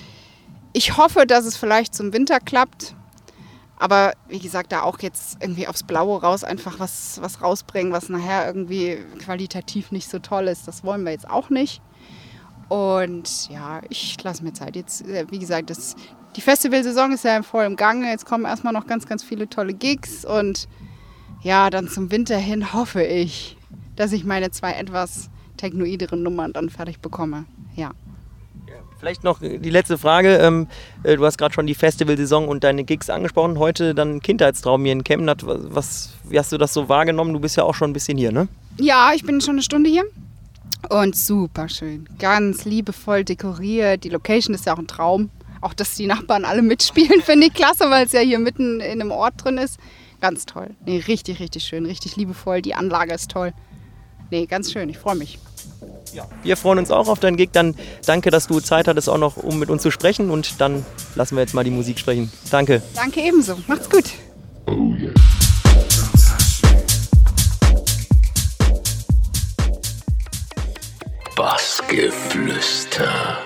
ich 0.72 0.96
hoffe, 0.96 1.26
dass 1.26 1.44
es 1.44 1.56
vielleicht 1.56 1.94
zum 1.94 2.12
Winter 2.12 2.40
klappt. 2.40 2.96
Aber 3.78 4.12
wie 4.28 4.38
gesagt, 4.38 4.72
da 4.72 4.82
auch 4.82 5.00
jetzt 5.00 5.38
irgendwie 5.40 5.66
aufs 5.66 5.82
Blaue 5.82 6.20
raus 6.20 6.44
einfach 6.44 6.78
was, 6.78 7.20
was 7.20 7.42
rausbringen, 7.42 7.92
was 7.92 8.08
nachher 8.08 8.46
irgendwie 8.46 8.98
qualitativ 9.18 9.90
nicht 9.90 10.08
so 10.08 10.20
toll 10.20 10.48
ist, 10.48 10.68
das 10.68 10.84
wollen 10.84 11.04
wir 11.04 11.12
jetzt 11.12 11.28
auch 11.28 11.50
nicht. 11.50 11.82
Und 12.68 13.48
ja, 13.50 13.82
ich 13.88 14.22
lasse 14.22 14.42
mir 14.42 14.52
Zeit. 14.52 14.76
Jetzt, 14.76 15.06
äh, 15.06 15.26
wie 15.30 15.38
gesagt, 15.38 15.70
das, 15.70 15.96
die 16.36 16.40
Festivalsaison 16.40 17.12
ist 17.12 17.24
ja 17.24 17.42
voll 17.42 17.64
im 17.64 17.76
Gange. 17.76 18.10
Jetzt 18.10 18.26
kommen 18.26 18.44
erstmal 18.44 18.72
noch 18.72 18.86
ganz, 18.86 19.06
ganz 19.06 19.22
viele 19.22 19.48
tolle 19.48 19.74
Gigs. 19.74 20.24
Und 20.24 20.68
ja, 21.42 21.68
dann 21.68 21.88
zum 21.88 22.10
Winter 22.10 22.38
hin 22.38 22.72
hoffe 22.72 23.02
ich, 23.02 23.56
dass 23.96 24.12
ich 24.12 24.24
meine 24.24 24.50
zwei 24.50 24.72
etwas 24.72 25.30
technoideren 25.56 26.22
Nummern 26.22 26.52
dann 26.52 26.70
fertig 26.70 27.00
bekomme. 27.00 27.44
Ja. 27.76 27.90
Vielleicht 29.04 29.22
noch 29.22 29.38
die 29.40 29.68
letzte 29.68 29.98
Frage. 29.98 30.38
Ähm, 30.38 30.66
äh, 31.02 31.16
du 31.16 31.26
hast 31.26 31.36
gerade 31.36 31.52
schon 31.52 31.66
die 31.66 31.74
Festivalsaison 31.74 32.48
und 32.48 32.64
deine 32.64 32.84
Gigs 32.84 33.10
angesprochen. 33.10 33.58
Heute 33.58 33.94
dann 33.94 34.22
Kindheitstraum 34.22 34.82
hier 34.82 34.92
in 34.92 35.04
Chemnat. 35.04 35.42
Was, 35.44 36.14
wie 36.26 36.38
hast 36.38 36.52
du 36.52 36.56
das 36.56 36.72
so 36.72 36.88
wahrgenommen? 36.88 37.34
Du 37.34 37.38
bist 37.38 37.54
ja 37.54 37.64
auch 37.64 37.74
schon 37.74 37.90
ein 37.90 37.92
bisschen 37.92 38.16
hier, 38.16 38.32
ne? 38.32 38.48
Ja, 38.78 39.12
ich 39.14 39.22
bin 39.22 39.42
schon 39.42 39.56
eine 39.56 39.62
Stunde 39.62 39.90
hier. 39.90 40.04
Und 40.88 41.16
super 41.16 41.68
schön. 41.68 42.08
Ganz 42.18 42.64
liebevoll 42.64 43.24
dekoriert. 43.24 44.04
Die 44.04 44.08
Location 44.08 44.54
ist 44.54 44.64
ja 44.64 44.72
auch 44.72 44.78
ein 44.78 44.86
Traum. 44.86 45.28
Auch, 45.60 45.74
dass 45.74 45.96
die 45.96 46.06
Nachbarn 46.06 46.46
alle 46.46 46.62
mitspielen, 46.62 47.20
finde 47.26 47.48
ich 47.48 47.52
klasse, 47.52 47.90
weil 47.90 48.06
es 48.06 48.12
ja 48.12 48.20
hier 48.20 48.38
mitten 48.38 48.80
in 48.80 49.02
einem 49.02 49.10
Ort 49.10 49.34
drin 49.44 49.58
ist. 49.58 49.78
Ganz 50.22 50.46
toll. 50.46 50.70
Nee, 50.86 51.04
richtig, 51.06 51.40
richtig 51.40 51.64
schön. 51.64 51.84
Richtig 51.84 52.16
liebevoll. 52.16 52.62
Die 52.62 52.74
Anlage 52.74 53.12
ist 53.12 53.30
toll. 53.30 53.52
Nee, 54.30 54.46
ganz 54.46 54.72
schön. 54.72 54.88
Ich 54.88 54.96
freue 54.96 55.16
mich. 55.16 55.38
Ja. 56.12 56.26
Wir 56.42 56.56
freuen 56.56 56.78
uns 56.78 56.90
auch 56.90 57.08
auf 57.08 57.18
deinen 57.18 57.36
Gig. 57.36 57.50
Dann 57.52 57.74
danke, 58.06 58.30
dass 58.30 58.46
du 58.46 58.60
Zeit 58.60 58.88
hattest, 58.88 59.08
auch 59.08 59.18
noch 59.18 59.36
um 59.36 59.58
mit 59.58 59.70
uns 59.70 59.82
zu 59.82 59.90
sprechen. 59.90 60.30
Und 60.30 60.60
dann 60.60 60.84
lassen 61.14 61.36
wir 61.36 61.42
jetzt 61.42 61.54
mal 61.54 61.64
die 61.64 61.70
Musik 61.70 61.98
sprechen. 61.98 62.32
Danke. 62.50 62.82
Danke 62.94 63.20
ebenso. 63.20 63.56
Macht's 63.66 63.90
gut. 63.90 64.04
Oh 64.66 64.94
yeah. 64.98 65.12
Bassgeflüster. 71.36 73.38